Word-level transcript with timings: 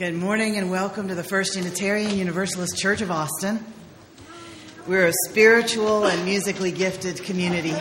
Good 0.00 0.14
morning 0.14 0.56
and 0.56 0.70
welcome 0.70 1.08
to 1.08 1.14
the 1.14 1.22
First 1.22 1.56
Unitarian 1.56 2.16
Universalist 2.16 2.74
Church 2.78 3.02
of 3.02 3.10
Austin. 3.10 3.62
We're 4.86 5.08
a 5.08 5.12
spiritual 5.28 6.06
and 6.06 6.24
musically 6.24 6.72
gifted 6.72 7.22
community 7.22 7.74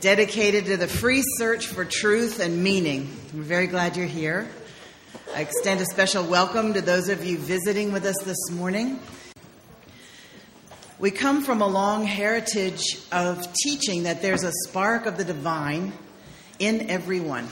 dedicated 0.00 0.66
to 0.66 0.76
the 0.76 0.86
free 0.86 1.24
search 1.36 1.66
for 1.66 1.84
truth 1.84 2.38
and 2.38 2.62
meaning. 2.62 3.10
We're 3.34 3.42
very 3.42 3.66
glad 3.66 3.96
you're 3.96 4.06
here. 4.06 4.48
I 5.34 5.40
extend 5.40 5.80
a 5.80 5.86
special 5.86 6.22
welcome 6.22 6.74
to 6.74 6.80
those 6.80 7.08
of 7.08 7.24
you 7.24 7.38
visiting 7.38 7.90
with 7.90 8.04
us 8.04 8.22
this 8.24 8.52
morning. 8.52 9.00
We 11.00 11.10
come 11.10 11.42
from 11.42 11.60
a 11.60 11.66
long 11.66 12.04
heritage 12.04 12.84
of 13.10 13.52
teaching 13.64 14.04
that 14.04 14.22
there's 14.22 14.44
a 14.44 14.52
spark 14.68 15.06
of 15.06 15.16
the 15.16 15.24
divine 15.24 15.92
in 16.60 16.88
everyone. 16.88 17.48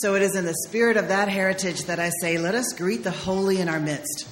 So 0.00 0.14
it 0.14 0.22
is 0.22 0.36
in 0.36 0.44
the 0.44 0.54
spirit 0.54 0.96
of 0.96 1.08
that 1.08 1.28
heritage 1.28 1.86
that 1.86 1.98
I 1.98 2.12
say, 2.20 2.38
let 2.38 2.54
us 2.54 2.72
greet 2.72 3.02
the 3.02 3.10
holy 3.10 3.60
in 3.60 3.68
our 3.68 3.80
midst 3.80 4.28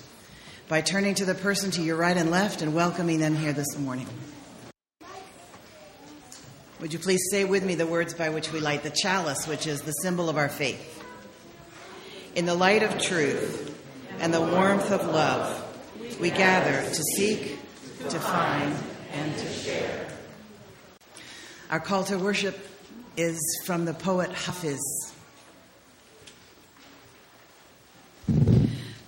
by 0.68 0.80
turning 0.80 1.16
to 1.16 1.24
the 1.24 1.34
person 1.34 1.72
to 1.72 1.82
your 1.82 1.96
right 1.96 2.16
and 2.16 2.30
left 2.30 2.62
and 2.62 2.72
welcoming 2.72 3.18
them 3.18 3.34
here 3.34 3.52
this 3.52 3.76
morning. 3.76 4.06
Would 6.80 6.92
you 6.92 7.00
please 7.00 7.20
say 7.32 7.42
with 7.42 7.64
me 7.64 7.74
the 7.74 7.84
words 7.84 8.14
by 8.14 8.28
which 8.28 8.52
we 8.52 8.60
light 8.60 8.84
the 8.84 8.90
chalice, 8.90 9.48
which 9.48 9.66
is 9.66 9.80
the 9.80 9.90
symbol 9.90 10.28
of 10.28 10.36
our 10.36 10.48
faith? 10.48 11.02
In 12.36 12.46
the 12.46 12.54
light 12.54 12.84
of 12.84 13.02
truth 13.02 13.76
and 14.20 14.32
the 14.32 14.40
warmth 14.40 14.92
of 14.92 15.04
love, 15.06 15.64
we 16.20 16.30
gather 16.30 16.88
to 16.88 17.02
seek, 17.16 17.58
to 18.08 18.20
find, 18.20 18.72
and 19.14 19.36
to 19.36 19.48
share. 19.48 20.06
Our 21.72 21.80
call 21.80 22.04
to 22.04 22.18
worship 22.18 22.56
is 23.16 23.40
from 23.66 23.84
the 23.84 23.94
poet 23.94 24.30
Hafiz. 24.30 24.78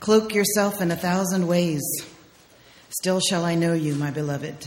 Cloak 0.08 0.32
yourself 0.32 0.80
in 0.80 0.90
a 0.90 0.96
thousand 0.96 1.46
ways. 1.46 1.82
Still 2.88 3.20
shall 3.20 3.44
I 3.44 3.56
know 3.56 3.74
you, 3.74 3.94
my 3.94 4.10
beloved. 4.10 4.66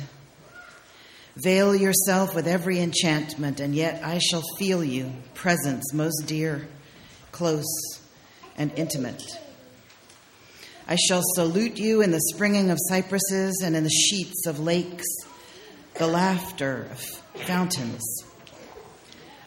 Veil 1.36 1.76
yourself 1.76 2.36
with 2.36 2.46
every 2.46 2.80
enchantment, 2.80 3.60
and 3.60 3.74
yet 3.74 4.06
I 4.06 4.20
shall 4.20 4.44
feel 4.60 4.84
you, 4.84 5.12
presence 5.34 5.96
most 5.96 6.28
dear, 6.28 6.68
close, 7.32 7.66
and 8.56 8.72
intimate. 8.76 9.24
I 10.88 10.96
shall 10.96 11.24
salute 11.34 11.80
you 11.80 12.04
in 12.04 12.12
the 12.12 12.22
springing 12.36 12.70
of 12.70 12.78
cypresses 12.88 13.64
and 13.64 13.76
in 13.76 13.84
the 13.84 13.90
sheets 13.90 14.46
of 14.46 14.60
lakes, 14.60 15.08
the 15.96 16.06
laughter 16.06 16.88
of 16.92 17.02
fountains. 17.48 18.04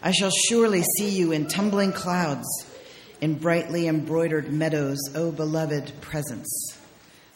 I 0.03 0.11
shall 0.11 0.33
surely 0.49 0.83
see 0.99 1.11
you 1.11 1.31
in 1.31 1.47
tumbling 1.47 1.93
clouds 1.93 2.74
in 3.25 3.37
brightly 3.37 3.89
embroidered 3.89 4.53
meadows, 4.53 4.99
O 5.15 5.33
beloved 5.33 5.91
presence, 6.03 6.77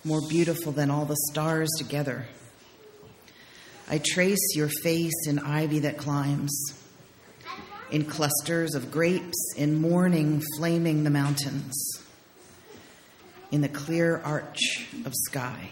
more 0.05 0.21
beautiful 0.29 0.71
than 0.71 0.91
all 0.91 1.07
the 1.07 1.17
stars 1.31 1.71
together. 1.79 2.27
I 3.89 3.99
trace 4.05 4.55
your 4.55 4.69
face 4.69 5.27
in 5.27 5.39
ivy 5.39 5.79
that 5.79 5.97
climbs, 5.97 6.75
in 7.91 8.05
clusters 8.05 8.75
of 8.75 8.91
grapes, 8.91 9.55
in 9.57 9.81
morning 9.81 10.43
flaming 10.59 11.05
the 11.05 11.11
mountains, 11.11 12.03
in 13.51 13.63
the 13.63 13.69
clear 13.71 14.19
arch 14.19 14.89
of 15.07 15.15
sky. 15.15 15.71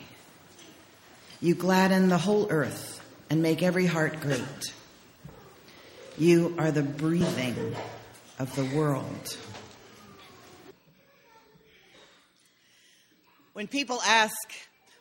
You 1.42 1.54
gladden 1.54 2.08
the 2.08 2.16
whole 2.16 2.46
earth 2.48 3.06
and 3.28 3.42
make 3.42 3.62
every 3.62 3.84
heart 3.84 4.20
great. 4.22 4.72
You 6.16 6.54
are 6.56 6.70
the 6.70 6.82
breathing 6.82 7.76
of 8.38 8.56
the 8.56 8.64
world. 8.74 9.36
When 13.56 13.68
people 13.68 14.02
ask, 14.04 14.36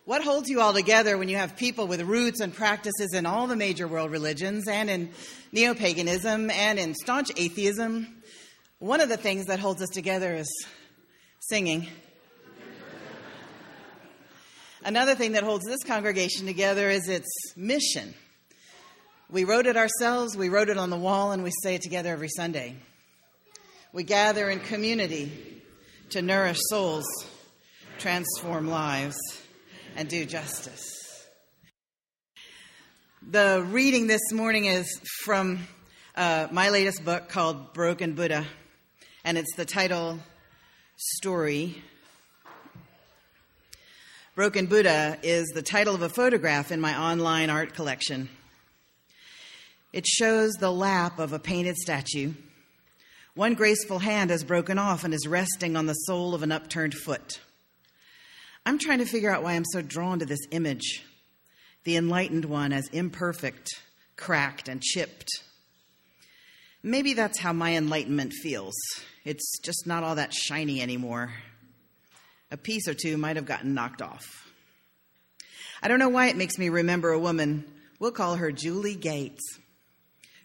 what 0.06 0.24
holds 0.24 0.50
you 0.50 0.62
all 0.62 0.72
together 0.72 1.18
when 1.18 1.28
you 1.28 1.36
have 1.36 1.58
people 1.58 1.88
with 1.88 2.00
roots 2.00 2.40
and 2.40 2.54
practices 2.54 3.14
in 3.14 3.26
all 3.26 3.48
the 3.48 3.56
major 3.58 3.86
world 3.86 4.12
religions 4.12 4.66
and 4.70 4.90
in 4.90 5.10
neo 5.52 5.74
paganism 5.74 6.50
and 6.50 6.80
in 6.80 6.96
staunch 6.96 7.32
atheism? 7.36 8.24
One 8.80 9.02
of 9.02 9.10
the 9.10 9.18
things 9.18 9.48
that 9.48 9.60
holds 9.60 9.82
us 9.82 9.90
together 9.90 10.34
is 10.36 10.48
singing. 11.42 11.90
Another 14.86 15.16
thing 15.16 15.34
that 15.34 15.44
holds 15.44 15.66
this 15.66 15.84
congregation 15.84 16.46
together 16.46 16.90
is 16.90 17.10
its 17.10 17.28
mission. 17.58 18.14
We 19.30 19.44
wrote 19.44 19.68
it 19.68 19.76
ourselves, 19.76 20.38
we 20.38 20.48
wrote 20.48 20.70
it 20.70 20.78
on 20.78 20.92
the 20.92 20.98
wall, 20.98 21.34
and 21.34 21.44
we 21.44 21.52
say 21.62 21.76
it 21.76 21.82
together 21.82 22.14
every 22.14 22.30
Sunday. 22.30 22.78
We 23.92 24.04
gather 24.04 24.50
in 24.50 24.62
community 24.62 25.62
to 26.12 26.22
nourish 26.22 26.60
souls 26.70 27.04
transform 28.06 28.68
lives, 28.68 29.18
and 29.96 30.08
do 30.08 30.28
justice. 30.28 31.26
The 33.28 33.66
reading 33.68 34.06
this 34.06 34.32
morning 34.32 34.66
is 34.66 35.02
from 35.24 35.68
uh, 36.16 36.48
my 36.52 36.70
latest 36.70 37.04
book 37.04 37.30
called 37.30 37.74
Broken 37.74 38.14
Buddha, 38.14 38.46
and 39.24 39.40
it's 39.40 39.56
the 39.56 39.66
title 39.66 40.20
Story. 40.98 41.82
Broken 44.36 44.68
Buddha 44.68 45.18
is 45.24 45.48
the 45.56 45.64
title 45.64 45.96
of 45.96 46.04
a 46.04 46.10
photograph 46.10 46.72
in 46.72 46.80
my 46.80 46.96
online 46.96 47.50
art 47.50 47.74
collection. 47.74 48.30
It 49.94 50.06
shows 50.06 50.52
the 50.60 50.72
lap 50.72 51.18
of 51.18 51.34
a 51.34 51.40
painted 51.40 51.76
statue. 51.76 52.34
One 53.34 53.56
graceful 53.56 53.98
hand 53.98 54.30
has 54.30 54.44
broken 54.44 54.78
off 54.78 55.04
and 55.04 55.12
is 55.12 55.26
resting 55.26 55.76
on 55.76 55.88
the 55.88 55.94
sole 55.94 56.36
of 56.36 56.44
an 56.44 56.52
upturned 56.52 56.94
foot. 56.94 57.40
I'm 58.66 58.80
trying 58.80 59.00
to 59.00 59.06
figure 59.06 59.30
out 59.30 59.44
why 59.44 59.54
I'm 59.54 59.66
so 59.66 59.82
drawn 59.82 60.20
to 60.20 60.26
this 60.26 60.48
image 60.52 61.04
the 61.84 61.98
enlightened 61.98 62.46
one 62.46 62.74
as 62.74 62.88
imperfect, 62.90 63.70
cracked, 64.16 64.68
and 64.68 64.82
chipped. 64.82 65.30
Maybe 66.82 67.14
that's 67.14 67.40
how 67.40 67.54
my 67.54 67.76
enlightenment 67.76 68.34
feels. 68.34 68.74
It's 69.24 69.60
just 69.60 69.86
not 69.86 70.04
all 70.04 70.16
that 70.16 70.34
shiny 70.34 70.82
anymore. 70.82 71.32
A 72.50 72.58
piece 72.58 72.88
or 72.88 72.96
two 72.96 73.18
might 73.18 73.36
have 73.36 73.46
gotten 73.46 73.76
knocked 73.76 74.02
off. 74.02 74.26
I 75.84 75.88
don't 75.88 76.00
know 76.00 76.10
why 76.10 76.28
it 76.28 76.38
makes 76.38 76.58
me 76.58 76.70
remember 76.70 77.12
a 77.12 77.20
woman, 77.20 77.66
we'll 78.00 78.12
call 78.12 78.36
her 78.36 78.52
Julie 78.52 78.96
Gates, 78.96 79.44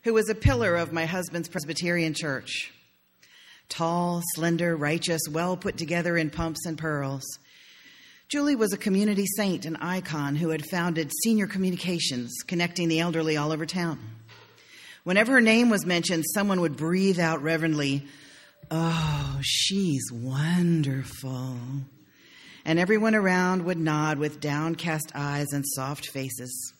who 0.04 0.12
was 0.12 0.28
a 0.28 0.34
pillar 0.34 0.76
of 0.76 0.92
my 0.92 1.06
husband's 1.06 1.48
Presbyterian 1.48 2.12
church. 2.12 2.70
Tall, 3.70 4.20
slender, 4.34 4.76
righteous, 4.76 5.22
well 5.30 5.56
put 5.56 5.78
together 5.78 6.18
in 6.18 6.28
pumps 6.28 6.66
and 6.66 6.76
pearls. 6.76 7.24
Julie 8.30 8.54
was 8.54 8.72
a 8.72 8.78
community 8.78 9.26
saint 9.26 9.66
and 9.66 9.76
icon 9.80 10.36
who 10.36 10.50
had 10.50 10.64
founded 10.70 11.10
Senior 11.24 11.48
Communications, 11.48 12.32
connecting 12.46 12.86
the 12.86 13.00
elderly 13.00 13.36
all 13.36 13.50
over 13.50 13.66
town. 13.66 13.98
Whenever 15.02 15.32
her 15.32 15.40
name 15.40 15.68
was 15.68 15.84
mentioned, 15.84 16.24
someone 16.32 16.60
would 16.60 16.76
breathe 16.76 17.18
out 17.18 17.42
reverently, 17.42 18.06
Oh, 18.70 19.40
she's 19.42 20.12
wonderful. 20.12 21.56
And 22.64 22.78
everyone 22.78 23.16
around 23.16 23.64
would 23.64 23.78
nod 23.78 24.18
with 24.18 24.40
downcast 24.40 25.10
eyes 25.12 25.52
and 25.52 25.64
soft 25.66 26.06
faces. 26.06 26.72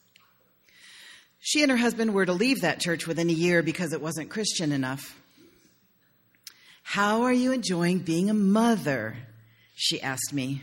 She 1.40 1.62
and 1.62 1.70
her 1.72 1.76
husband 1.76 2.14
were 2.14 2.26
to 2.26 2.32
leave 2.32 2.60
that 2.60 2.78
church 2.78 3.08
within 3.08 3.28
a 3.28 3.32
year 3.32 3.64
because 3.64 3.92
it 3.92 4.00
wasn't 4.00 4.30
Christian 4.30 4.70
enough. 4.70 5.20
How 6.84 7.22
are 7.22 7.32
you 7.32 7.50
enjoying 7.50 7.98
being 7.98 8.30
a 8.30 8.34
mother? 8.34 9.16
She 9.74 10.00
asked 10.00 10.32
me. 10.32 10.62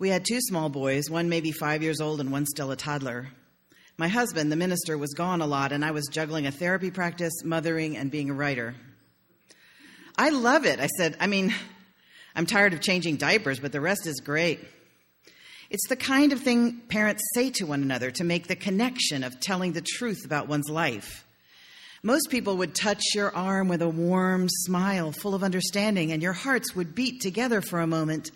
We 0.00 0.10
had 0.10 0.24
two 0.24 0.40
small 0.40 0.68
boys, 0.68 1.10
one 1.10 1.28
maybe 1.28 1.50
five 1.50 1.82
years 1.82 2.00
old 2.00 2.20
and 2.20 2.30
one 2.30 2.46
still 2.46 2.70
a 2.70 2.76
toddler. 2.76 3.30
My 3.96 4.06
husband, 4.06 4.52
the 4.52 4.56
minister, 4.56 4.96
was 4.96 5.12
gone 5.12 5.40
a 5.40 5.46
lot, 5.46 5.72
and 5.72 5.84
I 5.84 5.90
was 5.90 6.06
juggling 6.06 6.46
a 6.46 6.52
therapy 6.52 6.92
practice, 6.92 7.32
mothering, 7.44 7.96
and 7.96 8.08
being 8.08 8.30
a 8.30 8.34
writer. 8.34 8.76
I 10.16 10.28
love 10.28 10.66
it. 10.66 10.78
I 10.78 10.86
said, 10.86 11.16
I 11.18 11.26
mean, 11.26 11.52
I'm 12.36 12.46
tired 12.46 12.74
of 12.74 12.80
changing 12.80 13.16
diapers, 13.16 13.58
but 13.58 13.72
the 13.72 13.80
rest 13.80 14.06
is 14.06 14.20
great. 14.20 14.60
It's 15.68 15.88
the 15.88 15.96
kind 15.96 16.32
of 16.32 16.42
thing 16.42 16.80
parents 16.88 17.24
say 17.34 17.50
to 17.50 17.66
one 17.66 17.82
another 17.82 18.12
to 18.12 18.24
make 18.24 18.46
the 18.46 18.54
connection 18.54 19.24
of 19.24 19.40
telling 19.40 19.72
the 19.72 19.82
truth 19.82 20.24
about 20.24 20.46
one's 20.46 20.70
life. 20.70 21.26
Most 22.04 22.30
people 22.30 22.56
would 22.58 22.76
touch 22.76 23.02
your 23.16 23.34
arm 23.34 23.66
with 23.66 23.82
a 23.82 23.88
warm 23.88 24.48
smile 24.48 25.10
full 25.10 25.34
of 25.34 25.42
understanding, 25.42 26.12
and 26.12 26.22
your 26.22 26.34
hearts 26.34 26.76
would 26.76 26.94
beat 26.94 27.20
together 27.20 27.60
for 27.60 27.80
a 27.80 27.86
moment 27.88 28.30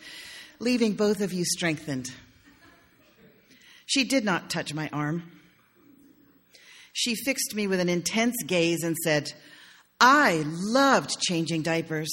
leaving 0.63 0.93
both 0.93 1.21
of 1.21 1.33
you 1.33 1.45
strengthened. 1.45 2.11
She 3.85 4.05
did 4.05 4.25
not 4.25 4.49
touch 4.49 4.73
my 4.73 4.89
arm. 4.93 5.25
She 6.93 7.17
fixed 7.17 7.55
me 7.55 7.67
with 7.67 7.81
an 7.81 7.89
intense 7.89 8.37
gaze 8.47 8.85
and 8.85 8.97
said, 8.97 9.33
I 10.01 10.45
loved 10.47 11.21
changing 11.21 11.63
diapers. 11.63 12.11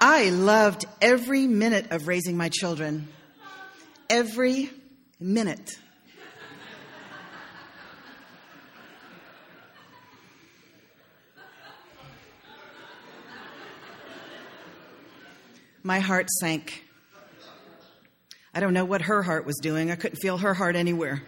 I 0.00 0.30
loved 0.30 0.86
every 1.00 1.46
minute 1.46 1.90
of 1.90 2.08
raising 2.08 2.36
my 2.38 2.48
children. 2.48 3.08
Every 4.08 4.70
minute. 5.20 5.70
My 15.86 16.00
heart 16.00 16.28
sank. 16.40 16.82
I 18.52 18.58
don't 18.58 18.74
know 18.74 18.84
what 18.84 19.02
her 19.02 19.22
heart 19.22 19.46
was 19.46 19.54
doing. 19.62 19.92
I 19.92 19.94
couldn't 19.94 20.16
feel 20.16 20.36
her 20.38 20.52
heart 20.52 20.74
anywhere. 20.74 21.22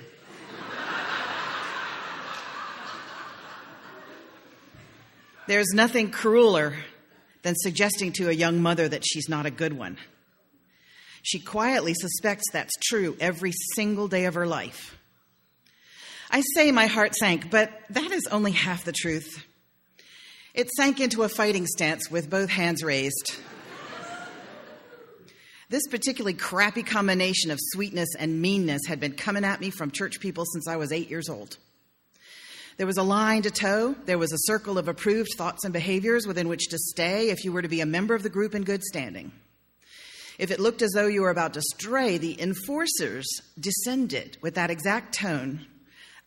There's 5.47 5.69
nothing 5.73 6.11
crueler 6.11 6.75
than 7.43 7.55
suggesting 7.55 8.11
to 8.15 8.31
a 8.31 8.33
young 8.33 8.61
mother 8.61 8.89
that 8.89 9.05
she's 9.07 9.29
not 9.29 9.47
a 9.47 9.53
good 9.53 9.75
one. 9.75 9.97
She 11.23 11.39
quietly 11.39 11.95
suspects 11.95 12.47
that's 12.53 12.75
true 12.83 13.17
every 13.21 13.53
single 13.77 14.09
day 14.09 14.25
of 14.25 14.35
her 14.35 14.49
life. 14.49 14.99
I 16.33 16.43
say 16.57 16.73
my 16.73 16.87
heart 16.87 17.15
sank, 17.15 17.49
but 17.49 17.71
that 17.91 18.11
is 18.11 18.27
only 18.33 18.51
half 18.51 18.85
the 18.85 18.91
truth. 18.91 19.47
It 20.53 20.69
sank 20.71 20.99
into 20.99 21.23
a 21.23 21.29
fighting 21.29 21.69
stance 21.69 22.11
with 22.11 22.29
both 22.29 22.51
hands 22.51 22.83
raised. 22.83 23.37
This 25.71 25.87
particularly 25.87 26.35
crappy 26.35 26.83
combination 26.83 27.51
of 27.51 27.59
sweetness 27.61 28.09
and 28.19 28.41
meanness 28.41 28.83
had 28.87 29.01
been 29.01 29.13
coming 29.13 29.45
at 29.45 29.61
me 29.61 29.71
from 29.71 29.91
church 29.91 30.19
people 30.21 30.45
since 30.47 30.67
I 30.67 30.77
was 30.77 30.93
eight 30.93 31.11
years 31.11 31.29
old. 31.29 31.59
There 32.79 32.87
was 32.87 32.97
a 32.97 33.03
line 33.03 33.43
to 33.43 33.51
toe. 33.51 33.97
There 34.07 34.19
was 34.19 34.33
a 34.33 34.39
circle 34.47 34.79
of 34.79 34.89
approved 34.89 35.31
thoughts 35.37 35.65
and 35.65 35.73
behaviors 35.73 36.27
within 36.27 36.49
which 36.49 36.69
to 36.69 36.79
stay 36.79 37.31
if 37.31 37.45
you 37.45 37.53
were 37.53 37.61
to 37.61 37.69
be 37.69 37.81
a 37.81 37.87
member 37.87 38.15
of 38.15 38.23
the 38.23 38.29
group 38.31 38.55
in 38.55 38.63
good 38.63 38.85
standing. 38.85 39.33
If 40.39 40.53
it 40.53 40.61
looked 40.61 40.83
as 40.83 40.93
though 40.93 41.09
you 41.09 41.23
were 41.23 41.31
about 41.31 41.55
to 41.55 41.61
stray, 41.61 42.17
the 42.17 42.41
enforcers 42.41 43.27
descended 43.59 44.39
with 44.41 44.55
that 44.55 44.71
exact 44.71 45.15
tone. 45.15 45.67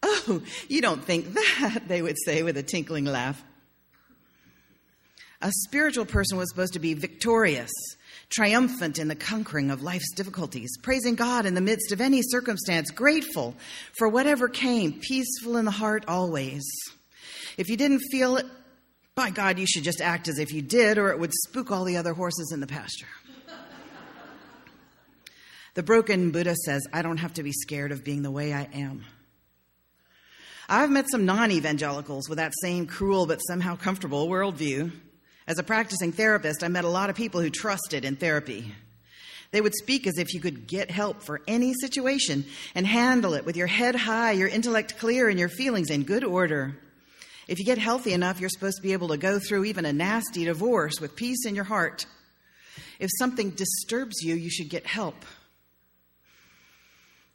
Oh, 0.04 0.42
you 0.68 0.82
don't 0.82 1.04
think 1.04 1.34
that, 1.34 1.84
they 1.88 2.02
would 2.02 2.18
say 2.26 2.44
with 2.44 2.58
a 2.58 2.64
tinkling 2.64 3.06
laugh. 3.06 3.42
A 5.42 5.52
spiritual 5.52 6.06
person 6.06 6.38
was 6.38 6.50
supposed 6.50 6.74
to 6.74 6.80
be 6.80 6.94
victorious, 6.94 7.72
triumphant 8.30 9.00
in 9.00 9.08
the 9.08 9.16
conquering 9.16 9.72
of 9.72 9.82
life's 9.82 10.14
difficulties, 10.14 10.78
praising 10.84 11.16
God 11.16 11.48
in 11.48 11.56
the 11.56 11.62
midst 11.62 11.92
of 11.92 12.00
any 12.00 12.22
circumstance, 12.22 12.92
grateful 12.92 13.56
for 13.98 14.08
whatever 14.08 14.48
came, 14.48 15.00
peaceful 15.00 15.58
in 15.58 15.66
the 15.66 15.72
heart 15.72 16.06
always. 16.08 16.64
If 17.58 17.70
you 17.70 17.78
didn't 17.78 18.02
feel 18.12 18.38
it, 18.38 18.46
by 19.16 19.32
God, 19.32 19.60
you 19.60 19.66
should 19.66 19.84
just 19.84 20.00
act 20.00 20.28
as 20.28 20.40
if 20.40 20.54
you 20.54 20.62
did, 20.62 20.98
or 20.98 21.10
it 21.10 21.20
would 21.20 21.34
spook 21.34 21.72
all 21.72 21.84
the 21.84 21.98
other 21.98 22.14
horses 22.14 22.52
in 22.54 22.60
the 22.60 22.68
pasture. 22.68 23.08
the 25.74 25.84
broken 25.84 26.32
Buddha 26.32 26.56
says, 26.56 26.88
I 26.94 27.02
don't 27.02 27.18
have 27.18 27.34
to 27.34 27.44
be 27.44 27.52
scared 27.52 27.92
of 27.92 28.04
being 28.04 28.22
the 28.22 28.32
way 28.32 28.54
I 28.54 28.70
am. 28.74 29.06
I've 30.70 30.90
met 30.90 31.10
some 31.12 31.26
non 31.26 31.52
evangelicals 31.52 32.30
with 32.30 32.38
that 32.38 32.54
same 32.62 32.88
cruel 32.88 33.26
but 33.26 33.40
somehow 33.40 33.76
comfortable 33.76 34.30
worldview. 34.30 34.92
As 35.48 35.58
a 35.58 35.64
practicing 35.64 36.12
therapist, 36.12 36.64
I 36.64 36.68
met 36.68 36.86
a 36.86 36.90
lot 36.90 37.10
of 37.10 37.16
people 37.16 37.42
who 37.42 37.50
trusted 37.50 38.06
in 38.06 38.16
therapy. 38.16 38.74
They 39.52 39.62
would 39.62 39.76
speak 39.76 40.08
as 40.08 40.18
if 40.18 40.34
you 40.34 40.40
could 40.40 40.68
get 40.68 40.90
help 40.90 41.22
for 41.22 41.42
any 41.48 41.74
situation 41.74 42.46
and 42.74 42.88
handle 42.88 43.34
it 43.34 43.46
with 43.46 43.58
your 43.58 43.68
head 43.68 43.96
high, 43.96 44.32
your 44.32 44.48
intellect 44.48 44.98
clear, 44.98 45.28
and 45.28 45.38
your 45.38 45.50
feelings 45.50 45.90
in 45.90 46.04
good 46.04 46.24
order. 46.24 46.78
If 47.48 47.60
you 47.60 47.66
get 47.66 47.78
healthy 47.78 48.14
enough, 48.14 48.40
you're 48.40 48.50
supposed 48.50 48.78
to 48.78 48.84
be 48.84 48.94
able 48.94 49.10
to 49.10 49.18
go 49.18 49.40
through 49.40 49.66
even 49.66 49.86
a 49.86 49.92
nasty 49.92 50.46
divorce 50.46 51.02
with 51.02 51.18
peace 51.18 51.46
in 51.46 51.56
your 51.56 51.66
heart. 51.66 52.06
If 53.00 53.10
something 53.18 53.50
disturbs 53.50 54.22
you, 54.22 54.36
you 54.36 54.50
should 54.50 54.70
get 54.70 54.86
help. 54.86 55.26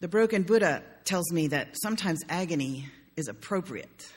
The 0.00 0.08
broken 0.08 0.42
Buddha 0.42 0.82
tells 1.04 1.30
me 1.32 1.48
that 1.48 1.74
sometimes 1.82 2.20
agony 2.28 2.86
is 3.16 3.28
appropriate. 3.28 4.08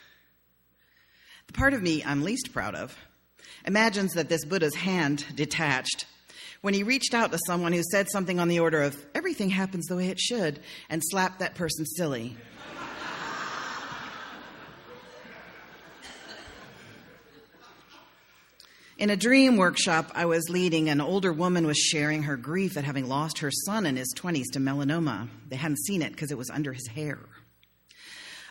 The 1.48 1.52
part 1.52 1.74
of 1.74 1.82
me 1.82 2.02
I'm 2.04 2.22
least 2.22 2.52
proud 2.52 2.74
of 2.74 2.96
imagines 3.66 4.12
that 4.14 4.28
this 4.28 4.44
Buddha's 4.44 4.74
hand 4.74 5.24
detached 5.34 6.06
when 6.60 6.74
he 6.74 6.82
reached 6.82 7.14
out 7.14 7.32
to 7.32 7.38
someone 7.46 7.72
who 7.72 7.82
said 7.90 8.10
something 8.10 8.38
on 8.38 8.48
the 8.48 8.60
order 8.60 8.82
of, 8.82 9.02
everything 9.14 9.48
happens 9.48 9.86
the 9.86 9.96
way 9.96 10.08
it 10.08 10.20
should, 10.20 10.60
and 10.90 11.02
slapped 11.02 11.38
that 11.38 11.54
person 11.54 11.86
silly. 11.86 12.36
In 18.98 19.08
a 19.08 19.16
dream 19.16 19.56
workshop 19.56 20.12
I 20.14 20.26
was 20.26 20.50
leading, 20.50 20.90
an 20.90 21.00
older 21.00 21.32
woman 21.32 21.66
was 21.66 21.78
sharing 21.78 22.24
her 22.24 22.36
grief 22.36 22.76
at 22.76 22.84
having 22.84 23.08
lost 23.08 23.38
her 23.38 23.50
son 23.50 23.86
in 23.86 23.96
his 23.96 24.12
20s 24.14 24.52
to 24.52 24.58
melanoma. 24.58 25.28
They 25.48 25.56
hadn't 25.56 25.78
seen 25.78 26.02
it 26.02 26.12
because 26.12 26.30
it 26.30 26.36
was 26.36 26.50
under 26.50 26.74
his 26.74 26.86
hair. 26.88 27.18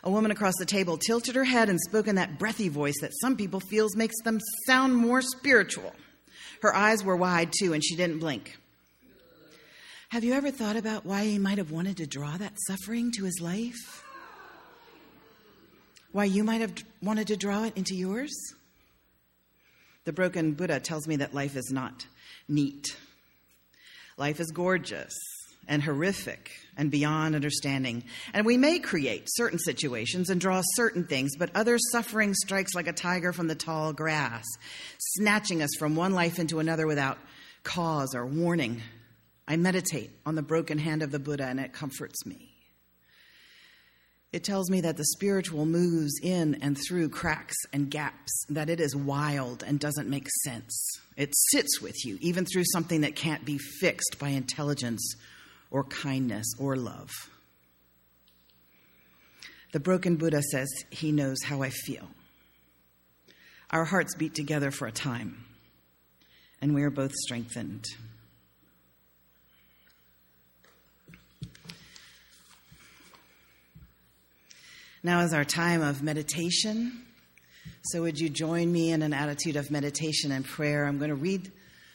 A 0.04 0.10
woman 0.10 0.32
across 0.32 0.56
the 0.58 0.66
table 0.66 0.98
tilted 0.98 1.36
her 1.36 1.44
head 1.44 1.70
and 1.70 1.80
spoke 1.80 2.08
in 2.08 2.16
that 2.16 2.40
breathy 2.40 2.70
voice 2.70 3.00
that 3.02 3.12
some 3.20 3.36
people 3.36 3.60
feels 3.60 3.96
makes 3.96 4.22
them 4.24 4.40
sound 4.66 4.96
more 4.96 5.22
spiritual. 5.22 5.94
Her 6.62 6.74
eyes 6.74 7.04
were 7.04 7.16
wide 7.16 7.52
too, 7.58 7.74
and 7.74 7.84
she 7.84 7.96
didn't 7.96 8.20
blink. 8.20 8.58
Have 10.10 10.24
you 10.24 10.34
ever 10.34 10.52
thought 10.52 10.76
about 10.76 11.06
why 11.06 11.26
he 11.26 11.38
might 11.38 11.58
have 11.58 11.72
wanted 11.72 11.98
to 11.98 12.08
draw 12.08 12.38
that 12.38 12.58
suffering 12.68 13.12
to 13.12 13.26
his 13.26 13.40
life? 13.42 14.06
Why 16.12 16.26
you 16.26 16.44
might 16.44 16.62
have 16.62 16.74
wanted 17.02 17.28
to 17.28 17.38
draw 17.38 17.66
it 17.66 17.78
into 17.78 17.96
yours? 17.96 18.34
The 20.06 20.14
broken 20.14 20.54
Buddha 20.54 20.80
tells 20.80 21.08
me 21.08 21.18
that 21.18 21.36
life 21.36 21.56
is 21.56 21.72
not 21.72 22.08
neat. 22.48 22.98
Life 24.18 24.40
is 24.40 24.50
gorgeous 24.52 25.14
and 25.70 25.84
horrific 25.84 26.52
and 26.76 26.92
beyond 26.92 27.36
understanding. 27.36 28.04
And 28.34 28.46
we 28.46 28.58
may 28.58 28.80
create 28.80 29.28
certain 29.28 29.60
situations 29.60 30.30
and 30.30 30.42
draw 30.42 30.62
certain 30.74 31.06
things, 31.06 31.38
but 31.38 31.52
other 31.56 31.78
suffering 31.92 32.34
strikes 32.34 32.74
like 32.74 32.88
a 32.88 32.94
tiger 32.94 33.32
from 33.32 33.48
the 33.48 33.56
tall 33.56 33.94
grass, 33.94 34.44
snatching 34.98 35.62
us 35.62 35.70
from 35.78 35.96
one 35.96 36.14
life 36.14 36.40
into 36.40 36.60
another 36.60 36.88
without 36.88 37.20
cause 37.64 38.16
or 38.16 38.26
warning. 38.26 38.82
I 39.48 39.56
meditate 39.58 40.12
on 40.26 40.36
the 40.36 40.42
broken 40.42 40.80
hand 40.80 41.04
of 41.04 41.12
the 41.12 41.20
Buddha 41.20 41.46
and 41.46 41.60
it 41.60 41.72
comforts 41.72 42.26
me. 42.26 42.50
It 44.32 44.44
tells 44.44 44.70
me 44.70 44.82
that 44.82 44.96
the 44.96 45.06
spiritual 45.06 45.66
moves 45.66 46.14
in 46.22 46.60
and 46.62 46.78
through 46.78 47.10
cracks 47.10 47.56
and 47.74 47.90
gaps, 47.90 48.46
that 48.50 48.70
it 48.70 48.80
is 48.80 48.96
wild 48.96 49.64
and 49.64 49.80
doesn't 49.80 50.08
make 50.08 50.28
sense. 50.44 51.00
It 51.18 51.34
sits 51.52 51.82
with 51.82 52.06
you, 52.06 52.18
even 52.22 52.46
through 52.46 52.66
something 52.72 53.02
that 53.02 53.16
can't 53.16 53.44
be 53.44 53.58
fixed 53.58 54.18
by 54.20 54.30
intelligence 54.30 55.16
or 55.72 55.84
kindness 55.84 56.48
or 56.60 56.76
love. 56.76 57.10
The 59.72 59.80
broken 59.80 60.16
Buddha 60.16 60.42
says 60.42 60.68
he 60.90 61.12
knows 61.12 61.44
how 61.44 61.62
I 61.62 61.70
feel. 61.70 62.08
Our 63.72 63.86
hearts 63.86 64.16
beat 64.16 64.34
together 64.34 64.72
for 64.72 64.88
a 64.88 64.92
time, 64.92 65.46
and 66.60 66.74
we 66.74 66.82
are 66.82 66.90
both 66.90 67.14
strengthened. 67.14 67.86
Now 75.04 75.22
is 75.22 75.34
our 75.34 75.46
time 75.46 75.82
of 75.82 76.04
meditation. 76.04 77.06
So, 77.84 78.02
would 78.02 78.20
you 78.20 78.28
join 78.28 78.72
me 78.72 78.92
in 78.92 79.02
an 79.02 79.14
attitude 79.14 79.56
of 79.56 79.72
meditation 79.72 80.32
and 80.32 80.44
prayer? 80.44 80.86
I'm 80.86 80.98
going 80.98 81.10
to 81.10 81.16
read 81.16 81.52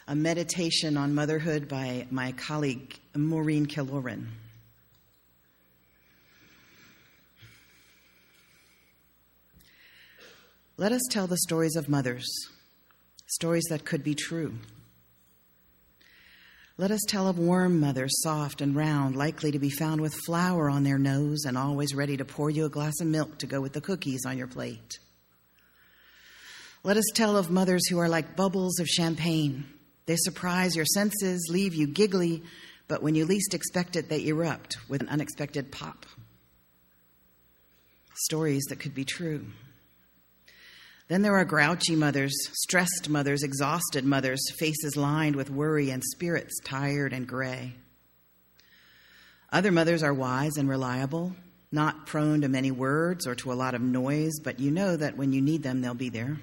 a 0.06 0.14
meditation 0.14 0.96
on 0.96 1.14
motherhood 1.14 1.68
by 1.68 2.06
my 2.10 2.32
colleague 2.32 2.98
Maureen 3.16 3.66
Killoran. 3.66 4.26
Let 10.76 10.92
us 10.92 11.02
tell 11.10 11.26
the 11.26 11.38
stories 11.38 11.76
of 11.76 11.88
mothers, 11.88 12.26
stories 13.26 13.64
that 13.70 13.84
could 13.84 14.02
be 14.02 14.14
true. 14.14 14.54
Let 16.76 16.90
us 16.90 17.00
tell 17.06 17.28
of 17.28 17.38
warm 17.38 17.78
mothers, 17.78 18.20
soft 18.22 18.60
and 18.60 18.74
round, 18.74 19.14
likely 19.14 19.52
to 19.52 19.60
be 19.60 19.70
found 19.70 20.00
with 20.00 20.12
flour 20.26 20.68
on 20.68 20.82
their 20.82 20.98
nose 20.98 21.44
and 21.44 21.56
always 21.56 21.94
ready 21.94 22.16
to 22.16 22.24
pour 22.24 22.50
you 22.50 22.64
a 22.64 22.68
glass 22.68 22.94
of 23.00 23.06
milk 23.06 23.38
to 23.38 23.46
go 23.46 23.60
with 23.60 23.72
the 23.72 23.80
cookies 23.80 24.26
on 24.26 24.36
your 24.36 24.48
plate. 24.48 24.98
Let 26.82 26.96
us 26.96 27.04
tell 27.14 27.36
of 27.36 27.50
mothers 27.50 27.88
who 27.88 28.00
are 28.00 28.08
like 28.08 28.34
bubbles 28.34 28.80
of 28.80 28.88
champagne, 28.88 29.64
they 30.06 30.16
surprise 30.16 30.76
your 30.76 30.84
senses, 30.84 31.48
leave 31.50 31.74
you 31.74 31.86
giggly, 31.86 32.42
but 32.88 33.02
when 33.02 33.14
you 33.14 33.24
least 33.24 33.54
expect 33.54 33.96
it, 33.96 34.08
they 34.08 34.26
erupt 34.26 34.76
with 34.88 35.00
an 35.00 35.08
unexpected 35.08 35.72
pop. 35.72 36.04
Stories 38.14 38.64
that 38.68 38.80
could 38.80 38.94
be 38.94 39.04
true. 39.04 39.46
Then 41.08 41.22
there 41.22 41.36
are 41.36 41.44
grouchy 41.44 41.96
mothers, 41.96 42.34
stressed 42.52 43.08
mothers, 43.08 43.42
exhausted 43.42 44.04
mothers, 44.04 44.40
faces 44.58 44.96
lined 44.96 45.36
with 45.36 45.50
worry 45.50 45.90
and 45.90 46.02
spirits 46.02 46.58
tired 46.64 47.12
and 47.12 47.26
gray. 47.26 47.74
Other 49.52 49.70
mothers 49.70 50.02
are 50.02 50.14
wise 50.14 50.56
and 50.56 50.68
reliable, 50.68 51.34
not 51.70 52.06
prone 52.06 52.40
to 52.40 52.48
many 52.48 52.70
words 52.70 53.26
or 53.26 53.34
to 53.36 53.52
a 53.52 53.54
lot 53.54 53.74
of 53.74 53.82
noise, 53.82 54.38
but 54.42 54.60
you 54.60 54.70
know 54.70 54.96
that 54.96 55.16
when 55.16 55.32
you 55.32 55.40
need 55.40 55.62
them, 55.62 55.80
they'll 55.80 55.94
be 55.94 56.08
there. 56.08 56.38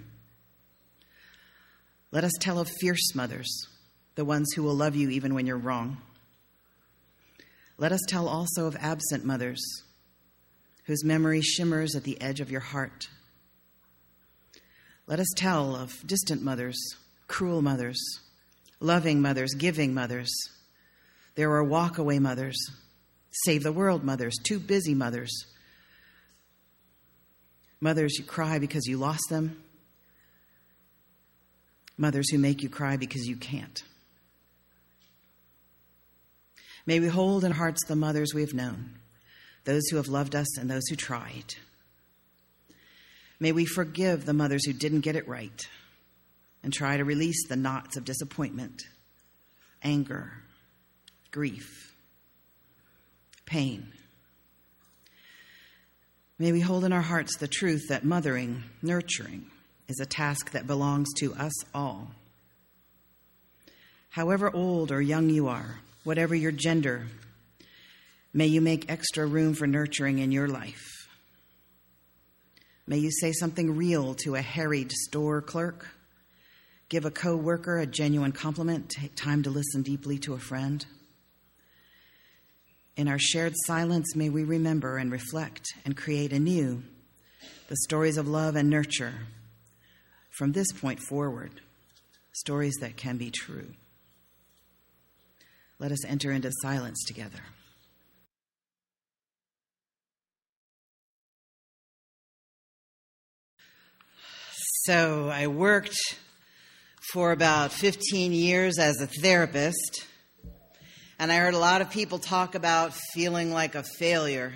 Let 2.12 2.26
us 2.26 2.34
tell 2.40 2.60
of 2.60 2.70
fierce 2.82 3.16
mothers, 3.16 3.68
the 4.16 4.26
ones 4.26 4.52
who 4.54 4.64
will 4.64 4.76
love 4.76 4.96
you 4.96 5.10
even 5.10 5.34
when 5.34 5.46
you're 5.46 5.58
wrong. 5.58 5.98
Let 7.78 7.94
us 7.94 8.02
tell 8.08 8.28
also 8.28 8.68
of 8.68 8.76
absent 8.80 9.24
mothers, 9.24 9.62
whose 10.86 11.06
memory 11.06 11.42
shimmers 11.42 11.96
at 11.96 12.04
the 12.04 12.20
edge 12.22 12.42
of 12.42 12.52
your 12.52 12.62
heart. 12.62 13.08
Let 15.08 15.20
us 15.20 15.30
tell 15.36 15.76
of 15.76 16.06
distant 16.06 16.42
mothers, 16.42 16.78
cruel 17.28 17.62
mothers, 17.62 18.00
loving 18.82 19.22
mothers, 19.22 19.54
giving 19.54 19.94
mothers. 19.94 20.32
There 21.36 21.52
are 21.52 21.66
walkaway 21.66 22.20
mothers, 22.20 22.58
save 23.46 23.64
the 23.64 23.72
world 23.72 24.04
mothers, 24.04 24.38
too 24.44 24.60
busy 24.60 24.94
mothers. 24.94 25.46
Mothers, 27.80 28.18
you 28.20 28.26
cry 28.26 28.60
because 28.60 28.86
you 28.86 28.98
lost 28.98 29.24
them. 29.30 29.64
Mothers 31.98 32.32
who 32.32 32.38
make 32.38 32.62
you 32.62 32.70
cry 32.70 32.98
because 32.98 33.28
you 33.28 33.36
can't. 33.36 33.84
May 36.86 37.00
we 37.00 37.08
hold 37.08 37.44
in 37.44 37.52
hearts 37.52 37.86
the 37.86 37.96
mothers 37.96 38.34
we 38.34 38.42
have 38.42 38.54
known, 38.54 38.98
those 39.66 39.88
who 39.90 39.98
have 39.98 40.08
loved 40.08 40.36
us 40.36 40.58
and 40.58 40.70
those 40.70 40.88
who 40.90 40.96
tried. 40.96 41.56
May 43.40 43.52
we 43.52 43.66
forgive 43.66 44.26
the 44.26 44.34
mothers 44.34 44.66
who 44.66 44.74
didn't 44.74 45.02
get 45.02 45.16
it 45.16 45.28
right 45.28 45.68
and 46.64 46.74
try 46.74 46.98
to 46.98 47.06
release 47.06 47.48
the 47.48 47.56
knots 47.56 47.98
of 47.98 48.06
disappointment, 48.06 48.84
anger, 49.84 50.32
grief, 51.32 51.96
pain. 53.46 53.88
May 56.38 56.52
we 56.52 56.62
hold 56.62 56.84
in 56.84 56.94
our 56.94 57.02
hearts 57.02 57.38
the 57.38 57.48
truth 57.48 57.88
that 57.90 58.04
mothering, 58.04 58.64
nurturing, 58.82 59.46
is 59.92 60.00
a 60.00 60.06
task 60.08 60.52
that 60.52 60.66
belongs 60.66 61.14
to 61.20 61.36
us 61.36 61.54
all. 61.74 62.08
However 64.10 64.50
old 64.52 64.92
or 64.92 65.02
young 65.02 65.30
you 65.30 65.48
are, 65.48 65.80
whatever 66.04 66.34
your 66.34 66.52
gender, 66.52 67.06
may 68.34 68.48
you 68.48 68.60
make 68.60 68.90
extra 68.92 69.28
room 69.28 69.54
for 69.54 69.68
nurturing 69.68 70.18
in 70.18 70.32
your 70.32 70.48
life. 70.48 71.08
May 72.88 72.98
you 72.98 73.12
say 73.12 73.32
something 73.32 73.78
real 73.78 74.16
to 74.24 74.34
a 74.34 74.42
harried 74.42 74.92
store 74.92 75.44
clerk 75.44 75.88
Give 76.92 77.06
a 77.06 77.10
coworker 77.10 77.80
a 77.80 77.86
genuine 77.86 78.34
compliment. 78.34 78.90
Take 78.90 79.16
time 79.16 79.44
to 79.44 79.50
listen 79.50 79.82
deeply 79.82 80.18
to 80.20 80.34
a 80.34 80.38
friend. 80.38 80.86
In 82.98 83.08
our 83.08 83.18
shared 83.18 83.54
silence, 83.66 84.14
may 84.14 84.28
we 84.28 84.44
remember 84.44 84.98
and 84.98 85.10
reflect 85.10 85.68
and 85.86 85.96
create 85.96 86.34
anew 86.34 86.84
the 87.70 87.78
stories 87.78 88.18
of 88.18 88.28
love 88.28 88.58
and 88.58 88.70
nurture 88.70 89.14
from 90.32 90.54
this 90.54 90.72
point 90.72 91.00
forward, 91.00 91.62
stories 92.34 92.76
that 92.82 92.98
can 92.98 93.18
be 93.18 93.30
true. 93.30 93.74
Let 95.78 95.92
us 95.92 96.06
enter 96.06 96.32
into 96.32 96.52
silence 96.62 97.04
together. 97.06 97.42
So 104.86 105.30
I 105.30 105.48
worked 105.48 105.96
for 107.14 107.32
about 107.32 107.72
15 107.72 108.32
years 108.32 108.80
as 108.80 109.00
a 109.02 109.08
therapist, 109.08 110.06
and 111.20 111.32
I 111.32 111.38
heard 111.38 111.54
a 111.54 111.60
lot 111.60 111.82
of 111.82 111.92
people 111.92 112.18
talk 112.18 112.56
about 112.56 112.94
feeling 113.14 113.52
like 113.52 113.76
a 113.76 113.84
failure. 113.84 114.54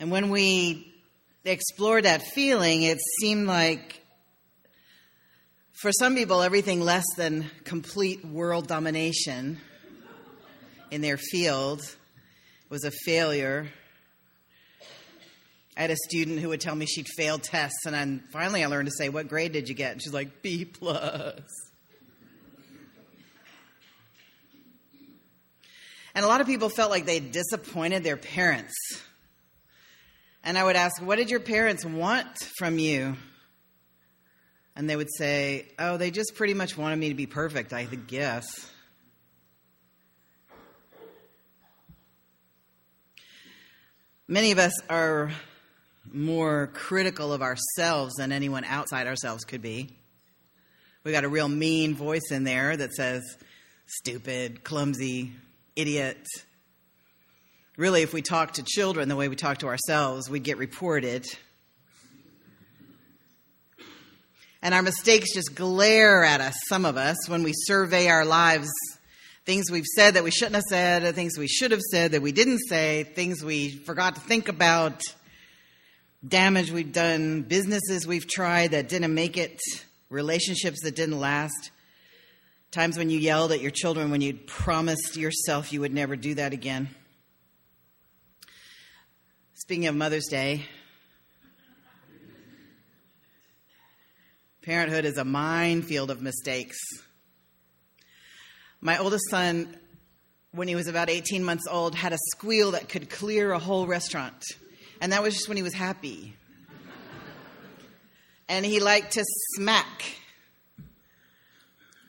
And 0.00 0.10
when 0.10 0.30
we 0.30 0.97
explored 1.44 2.04
that 2.04 2.22
feeling, 2.22 2.82
it 2.82 2.98
seemed 3.20 3.46
like 3.46 4.02
for 5.80 5.92
some 5.92 6.16
people, 6.16 6.42
everything 6.42 6.80
less 6.80 7.04
than 7.16 7.48
complete 7.64 8.24
world 8.24 8.66
domination 8.66 9.60
in 10.90 11.00
their 11.02 11.16
field 11.16 11.82
was 12.68 12.84
a 12.84 12.90
failure. 12.90 13.68
I 15.76 15.82
had 15.82 15.90
a 15.92 15.96
student 16.08 16.40
who 16.40 16.48
would 16.48 16.60
tell 16.60 16.74
me 16.74 16.86
she'd 16.86 17.06
failed 17.16 17.44
tests, 17.44 17.86
and 17.86 17.94
then 17.94 18.24
finally 18.32 18.64
I 18.64 18.66
learned 18.66 18.88
to 18.88 18.94
say, 18.98 19.08
"What 19.08 19.28
grade 19.28 19.52
did 19.52 19.68
you 19.68 19.76
get?" 19.76 19.92
And 19.92 20.02
she's 20.02 20.12
like, 20.12 20.42
"B 20.42 20.64
plus." 20.64 21.40
And 26.14 26.24
a 26.24 26.28
lot 26.28 26.40
of 26.40 26.48
people 26.48 26.68
felt 26.68 26.90
like 26.90 27.06
they 27.06 27.20
disappointed 27.20 28.02
their 28.02 28.16
parents. 28.16 28.74
And 30.44 30.56
I 30.56 30.64
would 30.64 30.76
ask, 30.76 31.02
"What 31.02 31.16
did 31.16 31.30
your 31.30 31.40
parents 31.40 31.84
want 31.84 32.38
from 32.56 32.78
you?" 32.78 33.16
And 34.74 34.88
they 34.88 34.96
would 34.96 35.12
say, 35.16 35.68
"Oh, 35.78 35.96
they 35.96 36.10
just 36.10 36.34
pretty 36.34 36.54
much 36.54 36.76
wanted 36.76 36.96
me 36.96 37.08
to 37.08 37.14
be 37.14 37.26
perfect, 37.26 37.72
I 37.72 37.84
guess." 37.84 38.46
Many 44.30 44.52
of 44.52 44.58
us 44.58 44.78
are 44.90 45.32
more 46.12 46.66
critical 46.74 47.32
of 47.32 47.42
ourselves 47.42 48.14
than 48.16 48.30
anyone 48.30 48.64
outside 48.64 49.06
ourselves 49.06 49.44
could 49.44 49.62
be. 49.62 49.96
We 51.02 51.12
got 51.12 51.24
a 51.24 51.28
real 51.28 51.48
mean 51.48 51.94
voice 51.94 52.30
in 52.30 52.44
there 52.44 52.76
that 52.76 52.92
says, 52.92 53.22
stupid, 53.86 54.64
clumsy, 54.64 55.32
idiot. 55.76 56.26
Really, 57.78 58.02
if 58.02 58.12
we 58.12 58.22
talk 58.22 58.54
to 58.54 58.64
children 58.64 59.08
the 59.08 59.14
way 59.14 59.28
we 59.28 59.36
talk 59.36 59.58
to 59.58 59.68
ourselves, 59.68 60.28
we'd 60.28 60.42
get 60.42 60.58
reported. 60.58 61.24
And 64.60 64.74
our 64.74 64.82
mistakes 64.82 65.32
just 65.32 65.54
glare 65.54 66.24
at 66.24 66.40
us, 66.40 66.56
some 66.68 66.84
of 66.84 66.96
us, 66.96 67.28
when 67.28 67.44
we 67.44 67.52
survey 67.54 68.08
our 68.08 68.24
lives. 68.24 68.68
Things 69.46 69.70
we've 69.70 69.86
said 69.94 70.14
that 70.14 70.24
we 70.24 70.32
shouldn't 70.32 70.56
have 70.56 70.64
said, 70.68 71.14
things 71.14 71.38
we 71.38 71.46
should 71.46 71.70
have 71.70 71.80
said 71.80 72.10
that 72.10 72.20
we 72.20 72.32
didn't 72.32 72.58
say, 72.68 73.04
things 73.04 73.44
we 73.44 73.70
forgot 73.70 74.16
to 74.16 74.20
think 74.22 74.48
about 74.48 75.00
damage 76.26 76.72
we've 76.72 76.92
done, 76.92 77.42
businesses 77.42 78.08
we've 78.08 78.26
tried 78.26 78.72
that 78.72 78.88
didn't 78.88 79.14
make 79.14 79.36
it, 79.36 79.60
relationships 80.10 80.82
that 80.82 80.96
didn't 80.96 81.20
last, 81.20 81.70
times 82.72 82.98
when 82.98 83.08
you 83.08 83.20
yelled 83.20 83.52
at 83.52 83.60
your 83.60 83.70
children 83.70 84.10
when 84.10 84.20
you'd 84.20 84.48
promised 84.48 85.16
yourself 85.16 85.72
you 85.72 85.80
would 85.80 85.94
never 85.94 86.16
do 86.16 86.34
that 86.34 86.52
again. 86.52 86.88
Speaking 89.68 89.86
of 89.88 89.96
Mother's 89.96 90.28
Day, 90.28 90.64
parenthood 94.62 95.04
is 95.04 95.18
a 95.18 95.26
minefield 95.26 96.10
of 96.10 96.22
mistakes. 96.22 96.78
My 98.80 98.96
oldest 98.96 99.28
son, 99.28 99.76
when 100.52 100.68
he 100.68 100.74
was 100.74 100.86
about 100.86 101.10
18 101.10 101.44
months 101.44 101.66
old, 101.70 101.94
had 101.94 102.14
a 102.14 102.18
squeal 102.32 102.70
that 102.70 102.88
could 102.88 103.10
clear 103.10 103.52
a 103.52 103.58
whole 103.58 103.86
restaurant. 103.86 104.42
And 105.02 105.12
that 105.12 105.22
was 105.22 105.34
just 105.34 105.48
when 105.48 105.58
he 105.58 105.62
was 105.62 105.74
happy. 105.74 106.34
and 108.48 108.64
he 108.64 108.80
liked 108.80 109.12
to 109.12 109.24
smack. 109.54 110.16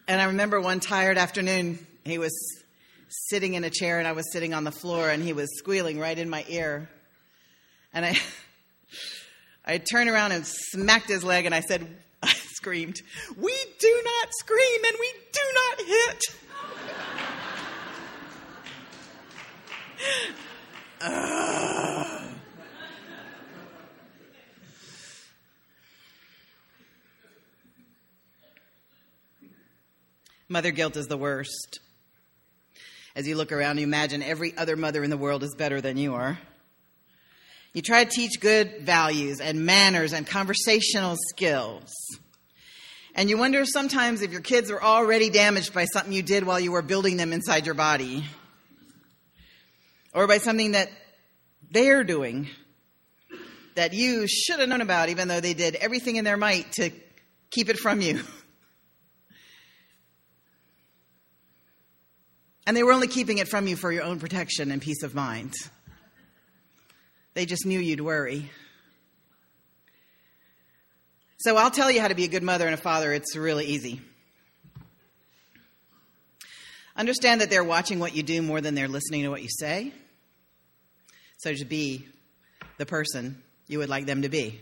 And 0.08 0.22
I 0.22 0.28
remember 0.28 0.62
one 0.62 0.80
tired 0.80 1.18
afternoon, 1.18 1.86
he 2.06 2.20
was 2.20 2.32
sitting 3.10 3.56
in 3.56 3.66
a 3.66 3.70
chair 3.70 4.00
and 4.00 4.08
I 4.08 4.13
was 4.13 4.32
sitting 4.32 4.54
on 4.54 4.63
the 4.63 4.72
floor 4.72 5.10
and 5.10 5.22
he 5.22 5.34
was 5.34 5.50
squealing 5.58 6.00
right 6.00 6.18
in 6.18 6.30
my 6.30 6.46
ear. 6.48 6.89
And 7.93 8.05
I 8.05 8.17
I 9.65 9.77
turned 9.77 10.10
around 10.10 10.31
and 10.31 10.46
smacked 10.46 11.10
his 11.10 11.24
leg 11.24 11.46
and 11.46 11.53
I 11.53 11.62
said 11.62 11.88
I 12.24 12.34
screamed, 12.34 12.98
"We 13.38 13.55
do 13.79 14.01
not 14.03 14.29
scream 14.39 14.81
and 14.86 14.98
we 15.00 15.13
do 15.31 15.41
not 15.55 15.81
hit." 15.88 16.24
Mother 30.51 30.72
guilt 30.72 30.98
is 30.98 31.05
the 31.05 31.15
worst. 31.15 31.79
As 33.15 33.27
you 33.27 33.36
look 33.36 33.51
around, 33.51 33.77
you 33.77 33.84
imagine 33.84 34.24
every 34.24 34.58
other 34.58 34.75
mother 34.75 35.03
in 35.03 35.12
the 35.12 35.17
world 35.17 35.43
is 35.43 35.53
better 35.55 35.79
than 35.79 35.96
you 35.96 36.15
are. 36.15 36.39
You 37.74 37.82
try 37.82 38.04
to 38.04 38.10
teach 38.10 38.40
good 38.40 38.82
values 38.82 39.40
and 39.40 39.66
manners 39.66 40.14
and 40.14 40.26
conversational 40.26 41.16
skills. 41.30 41.94
And 43.14 43.30
you 43.30 43.38
wonder 43.38 43.66
sometimes 43.66 44.22
if 44.22 44.32
your 44.32 44.42
kids 44.42 44.72
are 44.72 44.82
already 44.82 45.30
damaged 45.30 45.74
by 45.74 45.86
something 45.86 46.14
you 46.14 46.24
did 46.24 46.46
while 46.46 46.60
you 46.60 46.72
were 46.72 46.82
building 46.82 47.18
them 47.18 47.34
inside 47.34 47.66
your 47.66 47.76
body, 47.76 48.26
or 50.14 50.28
by 50.28 50.40
something 50.40 50.72
that 50.72 50.90
they're 51.70 52.04
doing 52.04 52.48
that 53.76 53.94
you 53.94 54.28
should 54.28 54.60
have 54.60 54.68
known 54.68 54.82
about, 54.82 55.10
even 55.10 55.28
though 55.28 55.40
they 55.40 55.54
did 55.54 55.76
everything 55.76 56.16
in 56.16 56.26
their 56.26 56.38
might 56.38 56.72
to 56.74 56.92
keep 57.52 57.70
it 57.70 57.78
from 57.78 58.02
you. 58.02 58.22
And 62.68 62.78
they 62.78 62.84
were 62.84 62.92
only 62.92 63.08
keeping 63.08 63.40
it 63.40 63.48
from 63.48 63.66
you 63.66 63.76
for 63.76 63.92
your 63.92 64.04
own 64.04 64.20
protection 64.20 64.70
and 64.70 64.80
peace 64.80 65.02
of 65.02 65.16
mind. 65.16 65.56
They 67.39 67.46
just 67.46 67.65
knew 67.65 67.79
you'd 67.79 68.01
worry. 68.01 68.51
So 71.38 71.55
I'll 71.55 71.72
tell 71.72 71.89
you 71.89 72.01
how 72.01 72.10
to 72.10 72.13
be 72.13 72.25
a 72.25 72.27
good 72.27 72.43
mother 72.43 72.65
and 72.65 72.74
a 72.74 72.77
father. 72.77 73.13
It's 73.13 73.34
really 73.34 73.65
easy. 73.65 74.01
Understand 76.98 77.39
that 77.39 77.50
they're 77.50 77.63
watching 77.63 78.00
what 78.00 78.13
you 78.13 78.24
do 78.24 78.41
more 78.41 78.60
than 78.60 78.75
they're 78.75 78.89
listening 78.89 79.24
to 79.24 79.29
what 79.29 79.41
you 79.41 79.48
say. 79.50 79.93
So 81.38 81.53
just 81.53 81.69
be 81.69 82.05
the 82.77 82.86
person 82.86 83.41
you 83.69 83.79
would 83.79 83.88
like 83.88 84.05
them 84.05 84.24
to 84.24 84.27
be. 84.27 84.60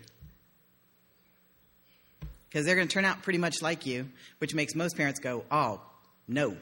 because 2.58 2.66
they're 2.66 2.76
going 2.76 2.88
to 2.88 2.94
turn 2.94 3.06
out 3.06 3.24
pretty 3.24 3.40
much 3.40 3.62
like 3.62 3.86
you, 3.86 4.10
which 4.38 4.54
makes 4.54 4.74
most 4.76 4.96
parents 4.96 5.20
go, 5.20 5.46
oh, 5.52 5.82
no. 6.28 6.58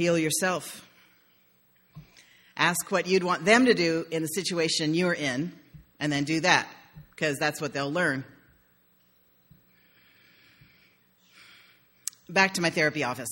Heal 0.00 0.16
yourself. 0.16 0.88
Ask 2.56 2.90
what 2.90 3.06
you'd 3.06 3.22
want 3.22 3.44
them 3.44 3.66
to 3.66 3.74
do 3.74 4.06
in 4.10 4.22
the 4.22 4.28
situation 4.28 4.94
you're 4.94 5.12
in, 5.12 5.52
and 5.98 6.10
then 6.10 6.24
do 6.24 6.40
that, 6.40 6.66
because 7.10 7.36
that's 7.36 7.60
what 7.60 7.74
they'll 7.74 7.92
learn. 7.92 8.24
Back 12.30 12.54
to 12.54 12.62
my 12.62 12.70
therapy 12.70 13.04
office. 13.04 13.28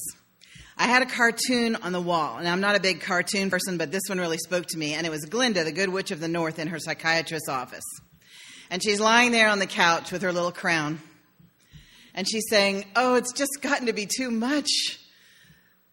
I 0.77 0.85
had 0.85 1.01
a 1.01 1.07
cartoon 1.07 1.77
on 1.77 1.93
the 1.93 2.03
wall, 2.03 2.37
and 2.37 2.47
I'm 2.47 2.61
not 2.61 2.77
a 2.77 2.81
big 2.81 3.01
cartoon 3.01 3.49
person, 3.49 3.79
but 3.79 3.91
this 3.91 4.03
one 4.07 4.19
really 4.19 4.37
spoke 4.37 4.67
to 4.67 4.79
me, 4.79 4.93
and 4.93 5.07
it 5.07 5.11
was 5.11 5.25
Glinda, 5.25 5.65
the 5.65 5.73
Good 5.73 5.89
Witch 5.89 6.11
of 6.11 6.21
the 6.21 6.29
North, 6.29 6.59
in 6.59 6.69
her 6.69 6.79
psychiatrist's 6.79 7.49
office. 7.49 7.85
And 8.69 8.83
she's 8.83 9.01
lying 9.01 9.33
there 9.33 9.49
on 9.49 9.59
the 9.59 9.67
couch 9.67 10.13
with 10.13 10.21
her 10.21 10.35
little 10.35 10.53
crown, 10.53 11.01
and 12.15 12.29
she's 12.29 12.45
saying, 12.51 12.85
Oh, 12.95 13.15
it's 13.15 13.33
just 13.33 13.63
gotten 13.63 13.87
to 13.87 13.95
be 13.95 14.05
too 14.05 14.31
much. 14.31 14.98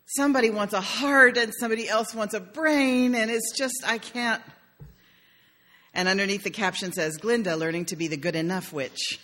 Somebody 0.05 0.49
wants 0.49 0.73
a 0.73 0.81
heart, 0.81 1.37
and 1.37 1.53
somebody 1.59 1.89
else 1.89 2.13
wants 2.13 2.33
a 2.33 2.39
brain, 2.39 3.15
and 3.15 3.31
it's 3.31 3.57
just, 3.57 3.83
I 3.85 3.97
can't. 3.97 4.41
And 5.93 6.07
underneath 6.07 6.43
the 6.43 6.51
caption 6.51 6.91
says, 6.91 7.17
Glinda 7.17 7.55
learning 7.55 7.85
to 7.85 7.95
be 7.95 8.07
the 8.07 8.17
good 8.17 8.35
enough 8.35 8.71
witch. 8.73 9.19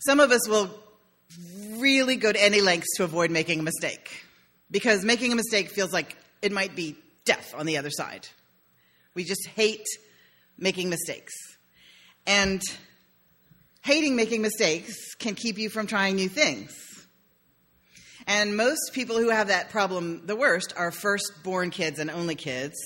Some 0.00 0.20
of 0.20 0.30
us 0.30 0.48
will 0.48 0.70
really 1.76 2.16
go 2.16 2.32
to 2.32 2.42
any 2.42 2.62
lengths 2.62 2.96
to 2.96 3.04
avoid 3.04 3.30
making 3.30 3.60
a 3.60 3.62
mistake 3.62 4.24
because 4.70 5.04
making 5.04 5.32
a 5.32 5.36
mistake 5.36 5.68
feels 5.68 5.92
like 5.92 6.16
it 6.40 6.50
might 6.50 6.74
be 6.74 6.96
death 7.26 7.54
on 7.54 7.66
the 7.66 7.76
other 7.76 7.90
side. 7.90 8.26
We 9.14 9.24
just 9.24 9.46
hate 9.48 9.86
making 10.56 10.88
mistakes. 10.88 11.34
And 12.26 12.62
hating 13.82 14.16
making 14.16 14.42
mistakes 14.42 15.14
can 15.14 15.34
keep 15.34 15.58
you 15.58 15.70
from 15.70 15.86
trying 15.86 16.16
new 16.16 16.28
things. 16.28 16.74
And 18.26 18.56
most 18.56 18.92
people 18.92 19.16
who 19.16 19.30
have 19.30 19.48
that 19.48 19.70
problem 19.70 20.26
the 20.26 20.36
worst 20.36 20.74
are 20.76 20.90
first-born 20.90 21.70
kids 21.70 21.98
and 21.98 22.10
only 22.10 22.34
kids. 22.34 22.76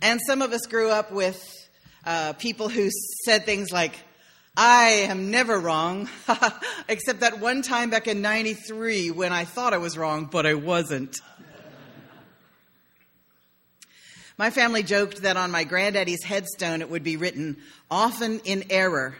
And 0.00 0.20
some 0.26 0.42
of 0.42 0.52
us 0.52 0.66
grew 0.66 0.90
up 0.90 1.12
with 1.12 1.40
uh, 2.04 2.32
people 2.32 2.68
who 2.68 2.90
said 3.24 3.44
things 3.44 3.70
like, 3.70 3.94
I 4.56 5.06
am 5.08 5.30
never 5.30 5.58
wrong, 5.58 6.08
except 6.88 7.20
that 7.20 7.38
one 7.38 7.62
time 7.62 7.88
back 7.88 8.08
in 8.08 8.20
93 8.20 9.12
when 9.12 9.32
I 9.32 9.44
thought 9.44 9.72
I 9.72 9.78
was 9.78 9.96
wrong, 9.96 10.28
but 10.30 10.44
I 10.44 10.54
wasn't. 10.54 11.16
My 14.42 14.50
family 14.50 14.82
joked 14.82 15.22
that 15.22 15.36
on 15.36 15.52
my 15.52 15.62
granddaddy's 15.62 16.24
headstone 16.24 16.80
it 16.80 16.90
would 16.90 17.04
be 17.04 17.16
written, 17.16 17.58
often 17.88 18.40
in 18.40 18.64
error, 18.70 19.14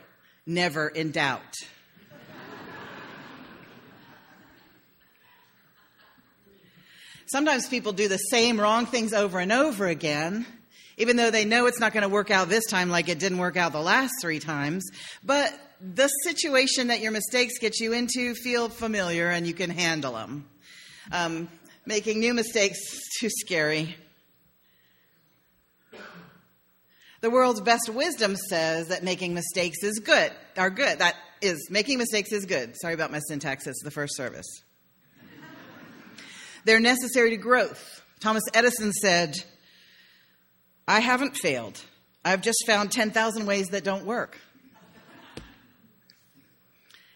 never 0.46 0.88
in 0.88 1.12
doubt. 1.12 1.54
Sometimes 7.26 7.68
people 7.68 7.92
do 7.92 8.08
the 8.08 8.16
same 8.16 8.60
wrong 8.60 8.84
things 8.86 9.12
over 9.12 9.38
and 9.38 9.52
over 9.52 9.86
again 9.86 10.44
even 10.96 11.14
though 11.14 11.30
they 11.30 11.44
know 11.44 11.66
it's 11.66 11.78
not 11.78 11.92
going 11.92 12.02
to 12.02 12.08
work 12.08 12.32
out 12.32 12.48
this 12.48 12.66
time 12.66 12.90
like 12.90 13.08
it 13.08 13.20
didn't 13.20 13.38
work 13.38 13.56
out 13.56 13.70
the 13.70 13.80
last 13.80 14.10
three 14.20 14.40
times. 14.40 14.84
But 15.22 15.56
the 15.80 16.08
situation 16.08 16.88
that 16.88 16.98
your 16.98 17.12
mistakes 17.12 17.60
get 17.60 17.78
you 17.78 17.92
into 17.92 18.34
feel 18.34 18.68
familiar 18.68 19.30
and 19.30 19.46
you 19.46 19.54
can 19.54 19.70
handle 19.70 20.14
them. 20.14 20.48
Um, 21.12 21.48
making 21.86 22.18
new 22.18 22.34
mistakes 22.34 22.78
is 22.92 23.08
too 23.20 23.30
scary. 23.30 23.96
The 27.22 27.30
world's 27.30 27.60
best 27.60 27.88
wisdom 27.88 28.34
says 28.34 28.88
that 28.88 29.04
making 29.04 29.32
mistakes 29.32 29.84
is 29.84 30.00
good. 30.00 30.32
Are 30.56 30.70
good. 30.70 30.98
That 30.98 31.14
is 31.40 31.68
making 31.70 31.98
mistakes 31.98 32.32
is 32.32 32.46
good. 32.46 32.76
Sorry 32.76 32.94
about 32.94 33.12
my 33.12 33.20
syntax. 33.28 33.64
It's 33.68 33.80
the 33.84 33.92
first 33.92 34.16
service. 34.16 34.46
They're 36.64 36.80
necessary 36.80 37.30
to 37.30 37.36
growth. 37.36 38.02
Thomas 38.18 38.42
Edison 38.52 38.92
said, 38.92 39.36
I 40.88 40.98
haven't 40.98 41.36
failed. 41.36 41.80
I've 42.24 42.42
just 42.42 42.64
found 42.66 42.90
10,000 42.90 43.46
ways 43.46 43.68
that 43.68 43.84
don't 43.84 44.04
work. 44.04 44.36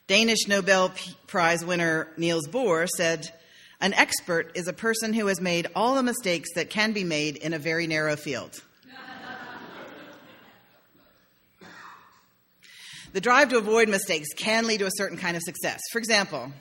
Danish 0.06 0.46
Nobel 0.46 0.92
Prize 1.26 1.64
winner 1.64 2.08
Niels 2.16 2.46
Bohr 2.46 2.88
said, 2.88 3.28
An 3.80 3.92
expert 3.92 4.52
is 4.54 4.68
a 4.68 4.72
person 4.72 5.12
who 5.12 5.26
has 5.26 5.40
made 5.40 5.66
all 5.74 5.96
the 5.96 6.02
mistakes 6.04 6.50
that 6.54 6.70
can 6.70 6.92
be 6.92 7.02
made 7.02 7.36
in 7.36 7.52
a 7.52 7.58
very 7.58 7.88
narrow 7.88 8.14
field. 8.14 8.62
The 13.16 13.20
drive 13.22 13.48
to 13.48 13.56
avoid 13.56 13.88
mistakes 13.88 14.28
can 14.36 14.66
lead 14.66 14.80
to 14.80 14.84
a 14.84 14.90
certain 14.94 15.16
kind 15.16 15.38
of 15.38 15.42
success. 15.42 15.80
For 15.90 15.96
example, 15.96 16.52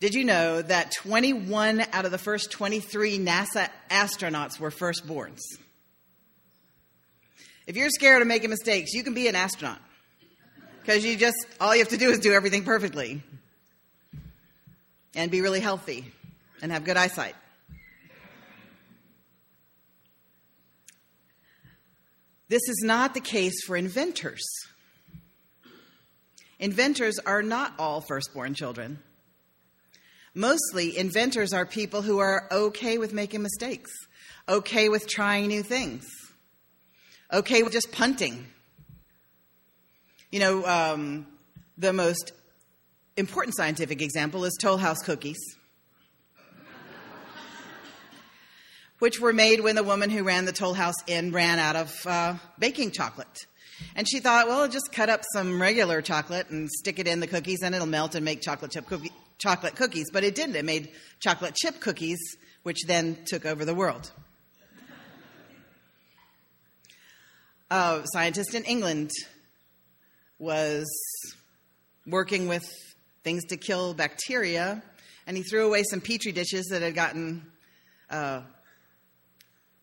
did 0.00 0.14
you 0.14 0.24
know 0.24 0.62
that 0.62 0.92
21 0.92 1.84
out 1.92 2.06
of 2.06 2.10
the 2.10 2.16
first 2.16 2.50
23 2.50 3.18
NASA 3.18 3.68
astronauts 3.90 4.58
were 4.58 4.70
firstborns? 4.70 5.40
If 7.66 7.76
you're 7.76 7.90
scared 7.90 8.22
of 8.22 8.28
making 8.28 8.48
mistakes, 8.48 8.94
you 8.94 9.02
can 9.02 9.12
be 9.12 9.28
an 9.28 9.36
astronaut. 9.36 9.80
Because 10.80 11.04
you 11.04 11.14
just, 11.18 11.36
all 11.60 11.74
you 11.74 11.80
have 11.80 11.90
to 11.90 11.98
do 11.98 12.08
is 12.08 12.18
do 12.20 12.32
everything 12.32 12.64
perfectly 12.64 13.22
and 15.14 15.30
be 15.30 15.42
really 15.42 15.60
healthy 15.60 16.10
and 16.62 16.72
have 16.72 16.84
good 16.84 16.96
eyesight. 16.96 17.34
This 22.50 22.68
is 22.68 22.82
not 22.82 23.14
the 23.14 23.20
case 23.20 23.62
for 23.64 23.76
inventors. 23.76 24.42
Inventors 26.58 27.20
are 27.20 27.44
not 27.44 27.74
all 27.78 28.00
firstborn 28.00 28.54
children. 28.54 28.98
Mostly, 30.34 30.98
inventors 30.98 31.52
are 31.52 31.64
people 31.64 32.02
who 32.02 32.18
are 32.18 32.48
okay 32.50 32.98
with 32.98 33.12
making 33.12 33.42
mistakes, 33.42 33.92
okay 34.48 34.88
with 34.88 35.06
trying 35.06 35.46
new 35.46 35.62
things, 35.62 36.08
okay 37.32 37.62
with 37.62 37.72
just 37.72 37.92
punting. 37.92 38.48
You 40.32 40.40
know, 40.40 40.66
um, 40.66 41.28
the 41.78 41.92
most 41.92 42.32
important 43.16 43.56
scientific 43.56 44.02
example 44.02 44.44
is 44.44 44.58
Toll 44.60 44.78
House 44.78 44.98
cookies, 45.04 45.38
which 49.00 49.18
were 49.18 49.32
made 49.32 49.60
when 49.60 49.74
the 49.74 49.82
woman 49.82 50.10
who 50.10 50.22
ran 50.22 50.44
the 50.44 50.52
Toll 50.52 50.74
House 50.74 50.94
Inn 51.06 51.32
ran 51.32 51.58
out 51.58 51.74
of 51.74 52.06
uh, 52.06 52.34
baking 52.58 52.92
chocolate. 52.92 53.46
And 53.96 54.08
she 54.08 54.20
thought, 54.20 54.46
well, 54.46 54.60
I'll 54.60 54.68
just 54.68 54.92
cut 54.92 55.08
up 55.08 55.22
some 55.32 55.60
regular 55.60 56.02
chocolate 56.02 56.50
and 56.50 56.68
stick 56.70 56.98
it 56.98 57.08
in 57.08 57.20
the 57.20 57.26
cookies 57.26 57.62
and 57.62 57.74
it'll 57.74 57.86
melt 57.86 58.14
and 58.14 58.24
make 58.24 58.42
chocolate 58.42 58.70
chip 58.70 58.86
cookie, 58.86 59.10
chocolate 59.38 59.74
cookies, 59.74 60.10
but 60.12 60.22
it 60.22 60.34
didn't. 60.34 60.54
It 60.54 60.64
made 60.64 60.90
chocolate 61.18 61.54
chip 61.54 61.80
cookies, 61.80 62.18
which 62.62 62.84
then 62.86 63.18
took 63.24 63.46
over 63.46 63.64
the 63.64 63.74
world. 63.74 64.10
A 67.70 68.02
scientist 68.12 68.54
in 68.54 68.64
England 68.64 69.10
was 70.38 70.86
working 72.06 72.48
with 72.48 72.64
things 73.22 73.44
to 73.46 73.56
kill 73.56 73.94
bacteria, 73.94 74.82
and 75.26 75.36
he 75.36 75.42
threw 75.42 75.66
away 75.66 75.84
some 75.84 76.00
petri 76.00 76.32
dishes 76.32 76.66
that 76.70 76.82
had 76.82 76.94
gotten 76.94 77.50
uh, 78.10 78.40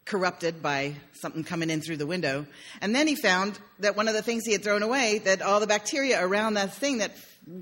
corrupted 0.07 0.63
by 0.63 0.95
something 1.13 1.43
coming 1.43 1.69
in 1.69 1.81
through 1.81 1.97
the 1.97 2.05
window. 2.05 2.47
And 2.81 2.95
then 2.95 3.07
he 3.07 3.15
found 3.15 3.59
that 3.79 3.95
one 3.95 4.07
of 4.07 4.13
the 4.13 4.21
things 4.21 4.43
he 4.45 4.53
had 4.53 4.63
thrown 4.63 4.83
away, 4.83 5.19
that 5.19 5.41
all 5.41 5.59
the 5.59 5.67
bacteria 5.67 6.25
around 6.25 6.55
that 6.55 6.73
thing 6.73 6.99
that 6.99 7.11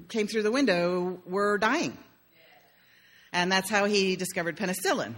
came 0.09 0.27
through 0.27 0.43
the 0.43 0.51
window 0.51 1.19
were 1.25 1.57
dying. 1.57 1.97
And 3.33 3.51
that's 3.51 3.69
how 3.69 3.85
he 3.85 4.15
discovered 4.15 4.57
penicillin. 4.57 5.15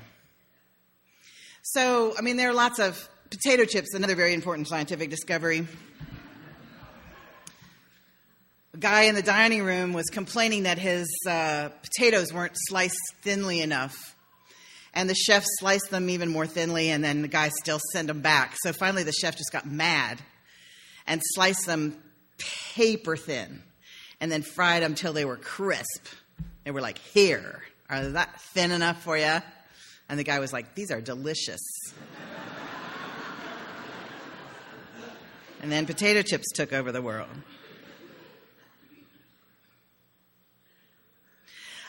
So, 1.61 2.13
I 2.17 2.21
mean, 2.21 2.37
there 2.37 2.49
are 2.49 2.53
lots 2.53 2.79
of 2.79 3.09
potato 3.29 3.65
chips, 3.65 3.93
another 3.93 4.15
very 4.15 4.33
important 4.33 4.67
scientific 4.67 5.09
discovery. 5.09 5.67
A 8.73 8.77
guy 8.77 9.03
in 9.03 9.15
the 9.15 9.21
dining 9.21 9.63
room 9.63 9.93
was 9.93 10.05
complaining 10.05 10.63
that 10.63 10.77
his 10.77 11.07
uh, 11.27 11.69
potatoes 11.81 12.31
weren't 12.31 12.53
sliced 12.55 12.95
thinly 13.21 13.61
enough. 13.61 14.15
And 14.97 15.07
the 15.07 15.13
chef 15.13 15.43
sliced 15.59 15.91
them 15.91 16.09
even 16.09 16.27
more 16.27 16.47
thinly, 16.47 16.89
and 16.89 17.03
then 17.03 17.21
the 17.21 17.27
guy 17.27 17.49
still 17.49 17.79
sent 17.93 18.07
them 18.07 18.21
back. 18.21 18.55
So 18.63 18.73
finally, 18.73 19.03
the 19.03 19.11
chef 19.11 19.37
just 19.37 19.51
got 19.51 19.67
mad 19.67 20.17
and 21.05 21.21
sliced 21.23 21.67
them 21.67 22.01
paper 22.73 23.15
thin 23.15 23.61
and 24.19 24.31
then 24.31 24.41
fried 24.41 24.81
them 24.81 24.95
till 24.95 25.13
they 25.13 25.23
were 25.23 25.37
crisp. 25.37 26.07
They 26.63 26.71
were 26.71 26.81
like, 26.81 26.97
here, 26.97 27.61
are 27.87 28.09
that 28.09 28.41
thin 28.41 28.71
enough 28.71 29.03
for 29.03 29.15
you? 29.15 29.37
And 30.09 30.17
the 30.17 30.23
guy 30.23 30.39
was 30.39 30.51
like, 30.51 30.73
these 30.73 30.89
are 30.89 30.99
delicious. 30.99 31.61
and 35.61 35.71
then 35.71 35.85
potato 35.85 36.23
chips 36.23 36.47
took 36.55 36.73
over 36.73 36.91
the 36.91 37.03
world. 37.03 37.29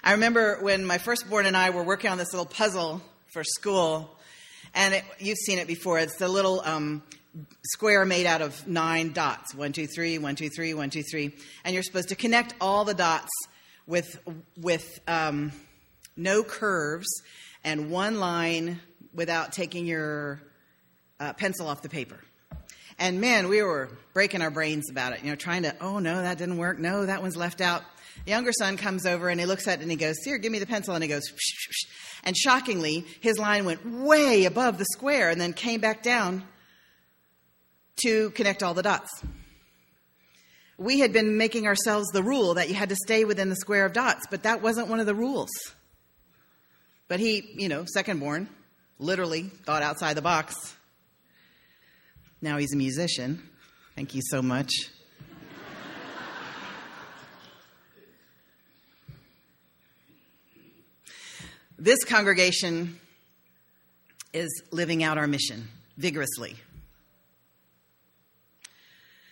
I 0.08 0.12
remember 0.12 0.56
when 0.62 0.86
my 0.86 0.96
firstborn 0.96 1.44
and 1.44 1.54
I 1.54 1.68
were 1.68 1.82
working 1.82 2.08
on 2.10 2.16
this 2.16 2.32
little 2.32 2.46
puzzle 2.46 3.02
for 3.26 3.44
school, 3.44 4.16
and 4.74 4.94
it, 4.94 5.04
you've 5.18 5.36
seen 5.36 5.58
it 5.58 5.66
before. 5.66 5.98
It's 5.98 6.16
the 6.16 6.28
little 6.28 6.62
um, 6.64 7.02
square 7.62 8.06
made 8.06 8.24
out 8.24 8.40
of 8.40 8.66
nine 8.66 9.12
dots 9.12 9.54
one, 9.54 9.72
two, 9.72 9.86
three, 9.86 10.16
one, 10.16 10.34
two, 10.34 10.48
three, 10.48 10.72
one, 10.72 10.88
two, 10.88 11.02
three. 11.02 11.36
And 11.62 11.74
you're 11.74 11.82
supposed 11.82 12.08
to 12.08 12.14
connect 12.14 12.54
all 12.58 12.86
the 12.86 12.94
dots 12.94 13.28
with, 13.86 14.18
with 14.58 14.98
um, 15.06 15.52
no 16.16 16.42
curves 16.42 17.22
and 17.62 17.90
one 17.90 18.18
line 18.18 18.80
without 19.12 19.52
taking 19.52 19.84
your 19.84 20.40
uh, 21.20 21.34
pencil 21.34 21.68
off 21.68 21.82
the 21.82 21.90
paper. 21.90 22.18
And 22.98 23.20
man, 23.20 23.50
we 23.50 23.62
were 23.62 23.90
breaking 24.14 24.40
our 24.40 24.50
brains 24.50 24.90
about 24.90 25.12
it, 25.12 25.22
you 25.22 25.28
know, 25.28 25.36
trying 25.36 25.64
to, 25.64 25.76
oh 25.82 25.98
no, 25.98 26.22
that 26.22 26.38
didn't 26.38 26.56
work. 26.56 26.78
No, 26.78 27.04
that 27.04 27.20
one's 27.20 27.36
left 27.36 27.60
out. 27.60 27.82
Younger 28.26 28.52
son 28.52 28.76
comes 28.76 29.06
over 29.06 29.28
and 29.28 29.40
he 29.40 29.46
looks 29.46 29.66
at 29.66 29.78
it 29.78 29.82
and 29.82 29.90
he 29.90 29.96
goes, 29.96 30.16
Here, 30.24 30.38
give 30.38 30.52
me 30.52 30.58
the 30.58 30.66
pencil. 30.66 30.94
And 30.94 31.02
he 31.02 31.08
goes, 31.08 31.22
and 32.24 32.36
shockingly, 32.36 33.06
his 33.20 33.38
line 33.38 33.64
went 33.64 33.86
way 33.86 34.44
above 34.44 34.78
the 34.78 34.84
square 34.92 35.30
and 35.30 35.40
then 35.40 35.52
came 35.52 35.80
back 35.80 36.02
down 36.02 36.44
to 38.02 38.30
connect 38.30 38.62
all 38.62 38.74
the 38.74 38.82
dots. 38.82 39.22
We 40.76 41.00
had 41.00 41.12
been 41.12 41.36
making 41.36 41.66
ourselves 41.66 42.08
the 42.12 42.22
rule 42.22 42.54
that 42.54 42.68
you 42.68 42.74
had 42.74 42.90
to 42.90 42.96
stay 42.96 43.24
within 43.24 43.48
the 43.48 43.56
square 43.56 43.84
of 43.84 43.92
dots, 43.92 44.26
but 44.30 44.44
that 44.44 44.62
wasn't 44.62 44.88
one 44.88 45.00
of 45.00 45.06
the 45.06 45.14
rules. 45.14 45.50
But 47.08 47.18
he, 47.18 47.54
you 47.56 47.68
know, 47.68 47.84
second 47.86 48.20
born, 48.20 48.48
literally 48.98 49.44
thought 49.64 49.82
outside 49.82 50.16
the 50.16 50.22
box. 50.22 50.76
Now 52.40 52.58
he's 52.58 52.72
a 52.72 52.76
musician. 52.76 53.42
Thank 53.96 54.14
you 54.14 54.22
so 54.30 54.42
much. 54.42 54.70
This 61.78 62.02
congregation 62.04 62.98
is 64.32 64.62
living 64.72 65.04
out 65.04 65.16
our 65.16 65.26
mission 65.26 65.68
vigorously. 65.96 66.56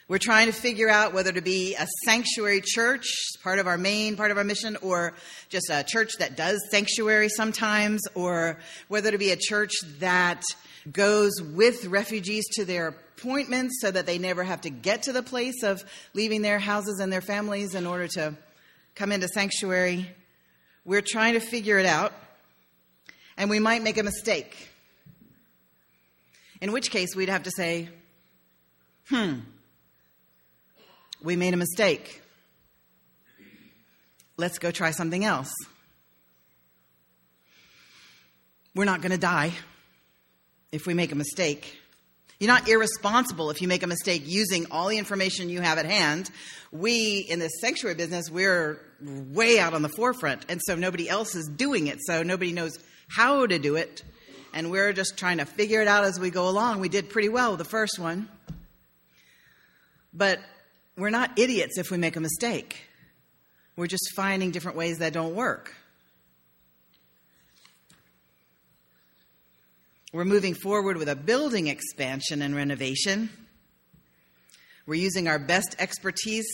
We're 0.08 0.18
trying 0.18 0.46
to 0.46 0.52
figure 0.52 0.88
out 0.88 1.12
whether 1.12 1.32
to 1.32 1.40
be 1.40 1.74
a 1.74 1.84
sanctuary 2.04 2.62
church, 2.64 3.08
part 3.42 3.58
of 3.58 3.66
our 3.66 3.76
main 3.76 4.14
part 4.14 4.30
of 4.30 4.38
our 4.38 4.44
mission, 4.44 4.76
or 4.80 5.14
just 5.48 5.68
a 5.68 5.82
church 5.82 6.12
that 6.20 6.36
does 6.36 6.62
sanctuary 6.70 7.28
sometimes, 7.28 8.02
or 8.14 8.60
whether 8.86 9.10
to 9.10 9.18
be 9.18 9.32
a 9.32 9.36
church 9.36 9.72
that 9.98 10.44
goes 10.92 11.42
with 11.42 11.86
refugees 11.86 12.44
to 12.52 12.64
their 12.64 12.88
appointments 12.88 13.80
so 13.80 13.90
that 13.90 14.06
they 14.06 14.18
never 14.18 14.44
have 14.44 14.60
to 14.60 14.70
get 14.70 15.02
to 15.02 15.12
the 15.12 15.24
place 15.24 15.64
of 15.64 15.84
leaving 16.14 16.42
their 16.42 16.60
houses 16.60 17.00
and 17.00 17.12
their 17.12 17.20
families 17.20 17.74
in 17.74 17.84
order 17.84 18.06
to 18.06 18.36
come 18.94 19.10
into 19.10 19.26
sanctuary. 19.26 20.08
We're 20.84 21.02
trying 21.04 21.34
to 21.34 21.40
figure 21.40 21.80
it 21.80 21.86
out, 21.86 22.12
and 23.36 23.50
we 23.50 23.58
might 23.58 23.82
make 23.82 23.98
a 23.98 24.02
mistake. 24.02 24.68
In 26.60 26.72
which 26.72 26.90
case, 26.90 27.14
we'd 27.14 27.28
have 27.28 27.42
to 27.44 27.50
say, 27.50 27.88
hmm 29.08 29.40
we 31.22 31.34
made 31.34 31.54
a 31.54 31.56
mistake. 31.56 32.22
Let's 34.36 34.58
go 34.58 34.70
try 34.70 34.90
something 34.90 35.24
else. 35.24 35.52
We're 38.74 38.84
not 38.84 39.00
going 39.00 39.12
to 39.12 39.18
die 39.18 39.52
if 40.70 40.86
we 40.86 40.94
make 40.94 41.10
a 41.10 41.14
mistake. 41.14 41.78
You're 42.38 42.48
not 42.48 42.68
irresponsible 42.68 43.50
if 43.50 43.62
you 43.62 43.68
make 43.68 43.82
a 43.82 43.86
mistake 43.86 44.22
using 44.26 44.66
all 44.70 44.88
the 44.88 44.98
information 44.98 45.48
you 45.48 45.62
have 45.62 45.78
at 45.78 45.86
hand. 45.86 46.30
We, 46.70 47.18
in 47.20 47.38
this 47.38 47.52
sanctuary 47.60 47.94
business, 47.94 48.30
we're 48.30 48.78
way 49.00 49.58
out 49.58 49.72
on 49.72 49.80
the 49.80 49.88
forefront, 49.88 50.44
and 50.50 50.60
so 50.66 50.74
nobody 50.74 51.08
else 51.08 51.34
is 51.34 51.48
doing 51.48 51.86
it, 51.86 51.98
so 52.02 52.22
nobody 52.22 52.52
knows 52.52 52.78
how 53.08 53.46
to 53.46 53.58
do 53.58 53.76
it, 53.76 54.02
and 54.52 54.70
we're 54.70 54.92
just 54.92 55.16
trying 55.16 55.38
to 55.38 55.46
figure 55.46 55.80
it 55.80 55.88
out 55.88 56.04
as 56.04 56.20
we 56.20 56.28
go 56.30 56.48
along. 56.48 56.80
We 56.80 56.90
did 56.90 57.08
pretty 57.08 57.30
well 57.30 57.56
the 57.56 57.64
first 57.64 57.98
one. 57.98 58.28
But 60.12 60.40
we're 60.96 61.10
not 61.10 61.38
idiots 61.38 61.78
if 61.78 61.90
we 61.90 61.98
make 61.98 62.16
a 62.16 62.20
mistake. 62.20 62.82
We're 63.76 63.86
just 63.86 64.12
finding 64.14 64.50
different 64.50 64.76
ways 64.76 64.98
that 64.98 65.12
don't 65.12 65.34
work. 65.34 65.74
We're 70.12 70.24
moving 70.24 70.54
forward 70.54 70.96
with 70.96 71.08
a 71.08 71.16
building 71.16 71.66
expansion 71.66 72.40
and 72.40 72.54
renovation. 72.54 73.28
We're 74.86 74.94
using 74.94 75.26
our 75.26 75.38
best 75.38 75.74
expertise 75.78 76.46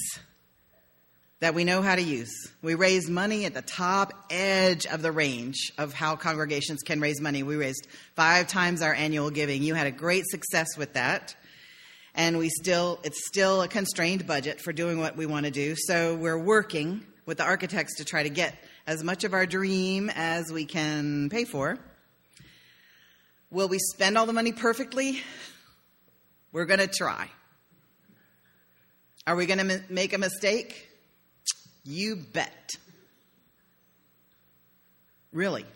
that 1.40 1.54
we 1.54 1.64
know 1.64 1.82
how 1.82 1.94
to 1.94 2.02
use. 2.02 2.32
We 2.62 2.74
raise 2.74 3.10
money 3.10 3.44
at 3.44 3.52
the 3.52 3.62
top 3.62 4.12
edge 4.30 4.86
of 4.86 5.02
the 5.02 5.12
range 5.12 5.70
of 5.76 5.92
how 5.92 6.16
congregations 6.16 6.82
can 6.82 7.00
raise 7.00 7.20
money. 7.20 7.42
We 7.42 7.56
raised 7.56 7.86
five 8.14 8.46
times 8.46 8.80
our 8.80 8.94
annual 8.94 9.30
giving. 9.30 9.62
You 9.62 9.74
had 9.74 9.86
a 9.86 9.92
great 9.92 10.24
success 10.26 10.68
with 10.78 10.94
that 10.94 11.36
and 12.14 12.38
we 12.38 12.48
still 12.48 13.00
it's 13.04 13.26
still 13.26 13.62
a 13.62 13.68
constrained 13.68 14.26
budget 14.26 14.60
for 14.60 14.72
doing 14.72 14.98
what 14.98 15.16
we 15.16 15.26
want 15.26 15.44
to 15.44 15.52
do. 15.52 15.74
So 15.76 16.14
we're 16.14 16.38
working 16.38 17.04
with 17.26 17.38
the 17.38 17.44
architects 17.44 17.96
to 17.96 18.04
try 18.04 18.22
to 18.22 18.30
get 18.30 18.56
as 18.86 19.04
much 19.04 19.24
of 19.24 19.34
our 19.34 19.46
dream 19.46 20.10
as 20.14 20.50
we 20.50 20.64
can 20.64 21.28
pay 21.28 21.44
for. 21.44 21.78
Will 23.52 23.68
we 23.68 23.78
spend 23.78 24.16
all 24.16 24.24
the 24.24 24.32
money 24.32 24.50
perfectly? 24.50 25.20
We're 26.52 26.64
going 26.64 26.80
to 26.80 26.86
try. 26.86 27.28
Are 29.26 29.36
we 29.36 29.44
going 29.44 29.58
to 29.58 29.82
make 29.90 30.14
a 30.14 30.18
mistake? 30.18 30.88
You 31.84 32.16
bet. 32.16 32.70
Really. 35.32 35.66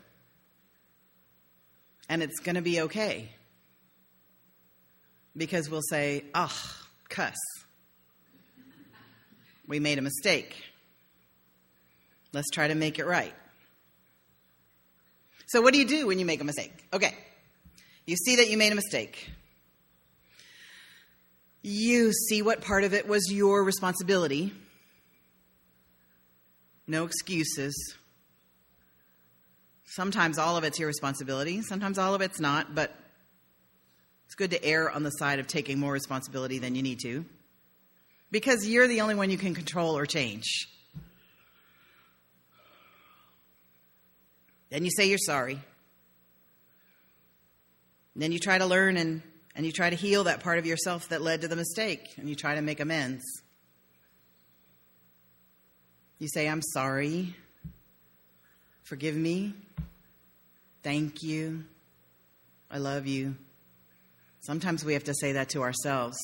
And 2.08 2.22
it's 2.22 2.40
going 2.40 2.54
to 2.54 2.62
be 2.62 2.80
okay 2.82 3.28
because 5.36 5.68
we'll 5.68 5.82
say, 5.82 6.24
ah, 6.34 6.50
oh, 6.50 6.86
cuss. 7.10 7.36
We 9.68 9.80
made 9.80 9.98
a 9.98 10.02
mistake. 10.02 10.56
Let's 12.32 12.48
try 12.50 12.68
to 12.68 12.74
make 12.74 12.98
it 12.98 13.04
right. 13.04 13.34
So, 15.48 15.60
what 15.60 15.74
do 15.74 15.78
you 15.78 15.86
do 15.86 16.06
when 16.06 16.18
you 16.18 16.24
make 16.24 16.40
a 16.40 16.44
mistake? 16.44 16.72
Okay, 16.92 17.14
you 18.06 18.16
see 18.16 18.36
that 18.36 18.48
you 18.48 18.56
made 18.56 18.72
a 18.72 18.76
mistake. 18.76 19.30
You 21.62 22.12
see 22.12 22.42
what 22.42 22.60
part 22.60 22.84
of 22.84 22.94
it 22.94 23.08
was 23.08 23.30
your 23.30 23.64
responsibility. 23.64 24.52
No 26.86 27.04
excuses. 27.04 27.94
Sometimes 29.84 30.38
all 30.38 30.56
of 30.56 30.62
it's 30.62 30.78
your 30.78 30.86
responsibility, 30.86 31.62
sometimes 31.62 31.98
all 31.98 32.14
of 32.14 32.20
it's 32.20 32.38
not, 32.38 32.74
but 32.74 32.94
it's 34.26 34.34
good 34.34 34.50
to 34.52 34.64
err 34.64 34.90
on 34.90 35.02
the 35.02 35.10
side 35.10 35.38
of 35.38 35.46
taking 35.46 35.78
more 35.78 35.92
responsibility 35.92 36.58
than 36.58 36.74
you 36.74 36.82
need 36.82 37.00
to 37.00 37.24
because 38.30 38.66
you're 38.66 38.86
the 38.86 39.00
only 39.00 39.14
one 39.14 39.30
you 39.30 39.38
can 39.38 39.54
control 39.54 39.96
or 39.96 40.06
change. 40.06 40.68
Then 44.70 44.84
you 44.84 44.90
say 44.96 45.08
you're 45.08 45.18
sorry. 45.18 45.60
Then 48.16 48.33
you 48.33 48.38
try 48.38 48.57
to 48.57 48.64
learn 48.64 48.96
and, 48.96 49.20
and 49.55 49.66
you 49.66 49.72
try 49.72 49.90
to 49.90 49.96
heal 49.96 50.24
that 50.24 50.42
part 50.42 50.59
of 50.59 50.64
yourself 50.64 51.11
that 51.11 51.20
led 51.20 51.42
to 51.42 51.48
the 51.48 51.57
mistake 51.57 52.14
and 52.16 52.29
you 52.29 52.35
try 52.35 52.55
to 52.55 52.62
make 52.62 52.81
amends. 52.81 53.22
You 56.18 56.29
say, 56.29 56.48
I'm 56.48 56.62
sorry. 56.62 57.37
Forgive 58.85 59.14
me. 59.14 59.52
Thank 60.83 61.22
you. 61.22 61.64
I 62.70 62.79
love 62.79 63.07
you. 63.07 63.37
Sometimes 64.40 64.83
we 64.83 64.94
have 64.94 65.05
to 65.05 65.14
say 65.14 65.33
that 65.33 65.50
to 65.50 65.62
ourselves 65.62 66.16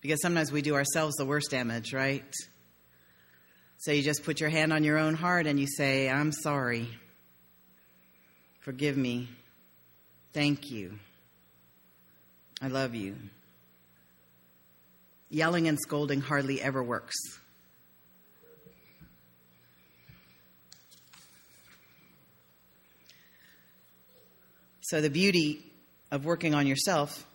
because 0.00 0.22
sometimes 0.22 0.50
we 0.50 0.62
do 0.62 0.74
ourselves 0.74 1.16
the 1.16 1.26
worst 1.26 1.50
damage, 1.50 1.92
right? 1.92 2.24
So 3.78 3.92
you 3.92 4.02
just 4.02 4.24
put 4.24 4.40
your 4.40 4.48
hand 4.48 4.72
on 4.72 4.84
your 4.84 4.98
own 4.98 5.14
heart 5.14 5.46
and 5.46 5.60
you 5.60 5.66
say, 5.66 6.08
I'm 6.08 6.32
sorry. 6.32 6.88
Forgive 8.60 8.96
me. 8.96 9.28
Thank 10.38 10.70
you. 10.70 10.96
I 12.62 12.68
love 12.68 12.94
you. 12.94 13.16
Yelling 15.30 15.66
and 15.66 15.76
scolding 15.80 16.20
hardly 16.20 16.62
ever 16.62 16.80
works. 16.80 17.16
So, 24.82 25.00
the 25.00 25.10
beauty 25.10 25.60
of 26.12 26.24
working 26.24 26.54
on 26.54 26.68
yourself 26.68 27.26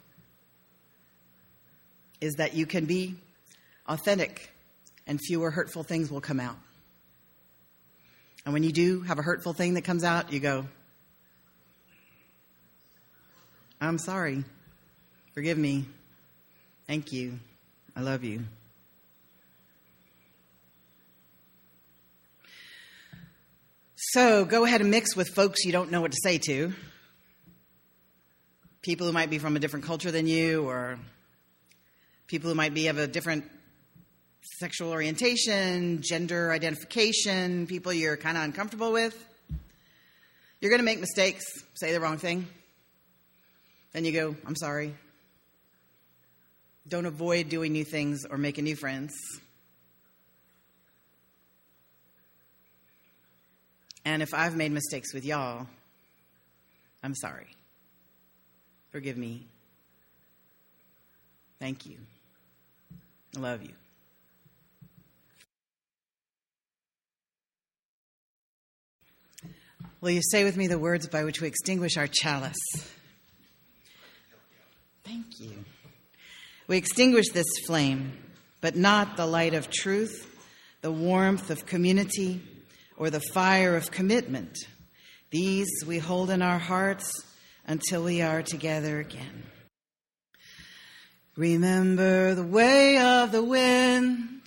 is 2.21 2.35
that 2.35 2.53
you 2.53 2.65
can 2.65 2.85
be 2.85 3.15
authentic 3.89 4.49
and 5.07 5.19
fewer 5.19 5.51
hurtful 5.51 5.83
things 5.83 6.09
will 6.09 6.21
come 6.21 6.39
out. 6.39 6.55
And 8.45 8.53
when 8.53 8.63
you 8.63 8.71
do 8.71 9.01
have 9.01 9.19
a 9.19 9.23
hurtful 9.23 9.51
thing 9.51 9.73
that 9.73 9.81
comes 9.81 10.05
out, 10.05 10.31
you 10.31 10.39
go, 10.39 10.67
I'm 13.83 13.97
sorry. 13.97 14.45
Forgive 15.33 15.57
me. 15.57 15.83
Thank 16.87 17.11
you. 17.11 17.37
I 17.97 18.01
love 18.01 18.23
you. 18.23 18.45
So 23.95 24.45
go 24.45 24.63
ahead 24.63 24.79
and 24.79 24.89
mix 24.89 25.17
with 25.17 25.27
folks 25.35 25.65
you 25.65 25.73
don't 25.73 25.91
know 25.91 25.99
what 25.99 26.11
to 26.11 26.17
say 26.23 26.37
to. 26.37 26.73
People 28.81 29.05
who 29.05 29.11
might 29.11 29.29
be 29.29 29.37
from 29.37 29.57
a 29.57 29.59
different 29.59 29.85
culture 29.85 30.11
than 30.11 30.27
you, 30.27 30.65
or 30.65 30.97
people 32.27 32.49
who 32.49 32.55
might 32.55 32.73
be 32.73 32.87
of 32.87 32.97
a 32.97 33.07
different 33.07 33.43
sexual 34.59 34.91
orientation, 34.91 36.01
gender 36.01 36.53
identification, 36.53 37.67
people 37.67 37.91
you're 37.91 38.15
kind 38.15 38.37
of 38.37 38.43
uncomfortable 38.43 38.93
with. 38.93 39.25
You're 40.61 40.69
going 40.69 40.79
to 40.79 40.85
make 40.85 41.01
mistakes, 41.01 41.43
say 41.73 41.91
the 41.91 41.99
wrong 41.99 42.17
thing. 42.17 42.47
Then 43.93 44.05
you 44.05 44.11
go, 44.11 44.35
I'm 44.45 44.55
sorry. 44.55 44.95
Don't 46.87 47.05
avoid 47.05 47.49
doing 47.49 47.71
new 47.71 47.85
things 47.85 48.25
or 48.29 48.37
making 48.37 48.65
new 48.65 48.75
friends. 48.75 49.13
And 54.05 54.21
if 54.21 54.33
I've 54.33 54.55
made 54.55 54.71
mistakes 54.71 55.13
with 55.13 55.23
y'all, 55.23 55.67
I'm 57.03 57.15
sorry. 57.15 57.47
Forgive 58.91 59.17
me. 59.17 59.45
Thank 61.59 61.85
you. 61.85 61.97
I 63.37 63.39
love 63.39 63.63
you. 63.63 63.73
Will 70.01 70.11
you 70.11 70.21
say 70.21 70.43
with 70.43 70.57
me 70.57 70.67
the 70.67 70.77
words 70.77 71.07
by 71.07 71.23
which 71.23 71.39
we 71.39 71.47
extinguish 71.47 71.95
our 71.95 72.07
chalice? 72.07 72.57
Thank 75.03 75.39
you. 75.39 75.65
We 76.67 76.77
extinguish 76.77 77.29
this 77.33 77.45
flame, 77.65 78.13
but 78.61 78.75
not 78.75 79.17
the 79.17 79.25
light 79.25 79.53
of 79.53 79.69
truth, 79.69 80.29
the 80.81 80.91
warmth 80.91 81.49
of 81.49 81.65
community, 81.65 82.41
or 82.95 83.09
the 83.09 83.19
fire 83.19 83.75
of 83.75 83.91
commitment. 83.91 84.57
These 85.29 85.67
we 85.85 85.97
hold 85.97 86.29
in 86.29 86.41
our 86.41 86.59
hearts 86.59 87.11
until 87.67 88.03
we 88.03 88.21
are 88.21 88.41
together 88.41 88.99
again. 88.99 89.43
Remember 91.35 92.35
the 92.35 92.45
way 92.45 92.97
of 92.99 93.31
the 93.31 93.43
wind 93.43 94.41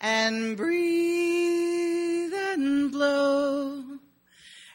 and 0.00 0.56
breathe 0.56 2.32
and 2.34 2.90
blow. 2.92 3.84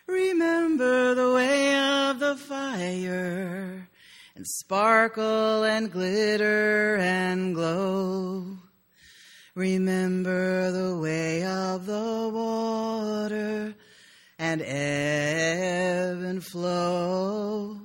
Remember 0.07 1.13
the 1.13 1.33
way 1.33 1.75
of 1.75 2.19
the 2.19 2.35
fire 2.37 3.76
and 4.37 4.45
sparkle 4.45 5.63
and 5.63 5.91
glitter 5.91 6.95
and 6.97 7.55
glow. 7.55 8.45
Remember 9.55 10.71
the 10.71 10.95
way 10.95 11.43
of 11.43 11.87
the 11.87 12.29
water 12.31 13.73
and 14.37 14.61
ebb 14.61 16.21
and 16.21 16.45
flow. 16.45 17.79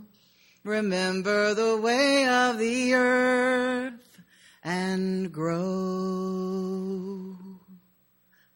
Remember 0.62 1.54
the 1.54 1.78
way 1.78 2.28
of 2.28 2.58
the 2.58 2.92
earth 2.92 4.20
and 4.62 5.32
grow. 5.32 5.58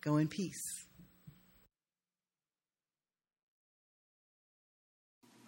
Go 0.02 0.18
in 0.18 0.28
peace. 0.28 0.86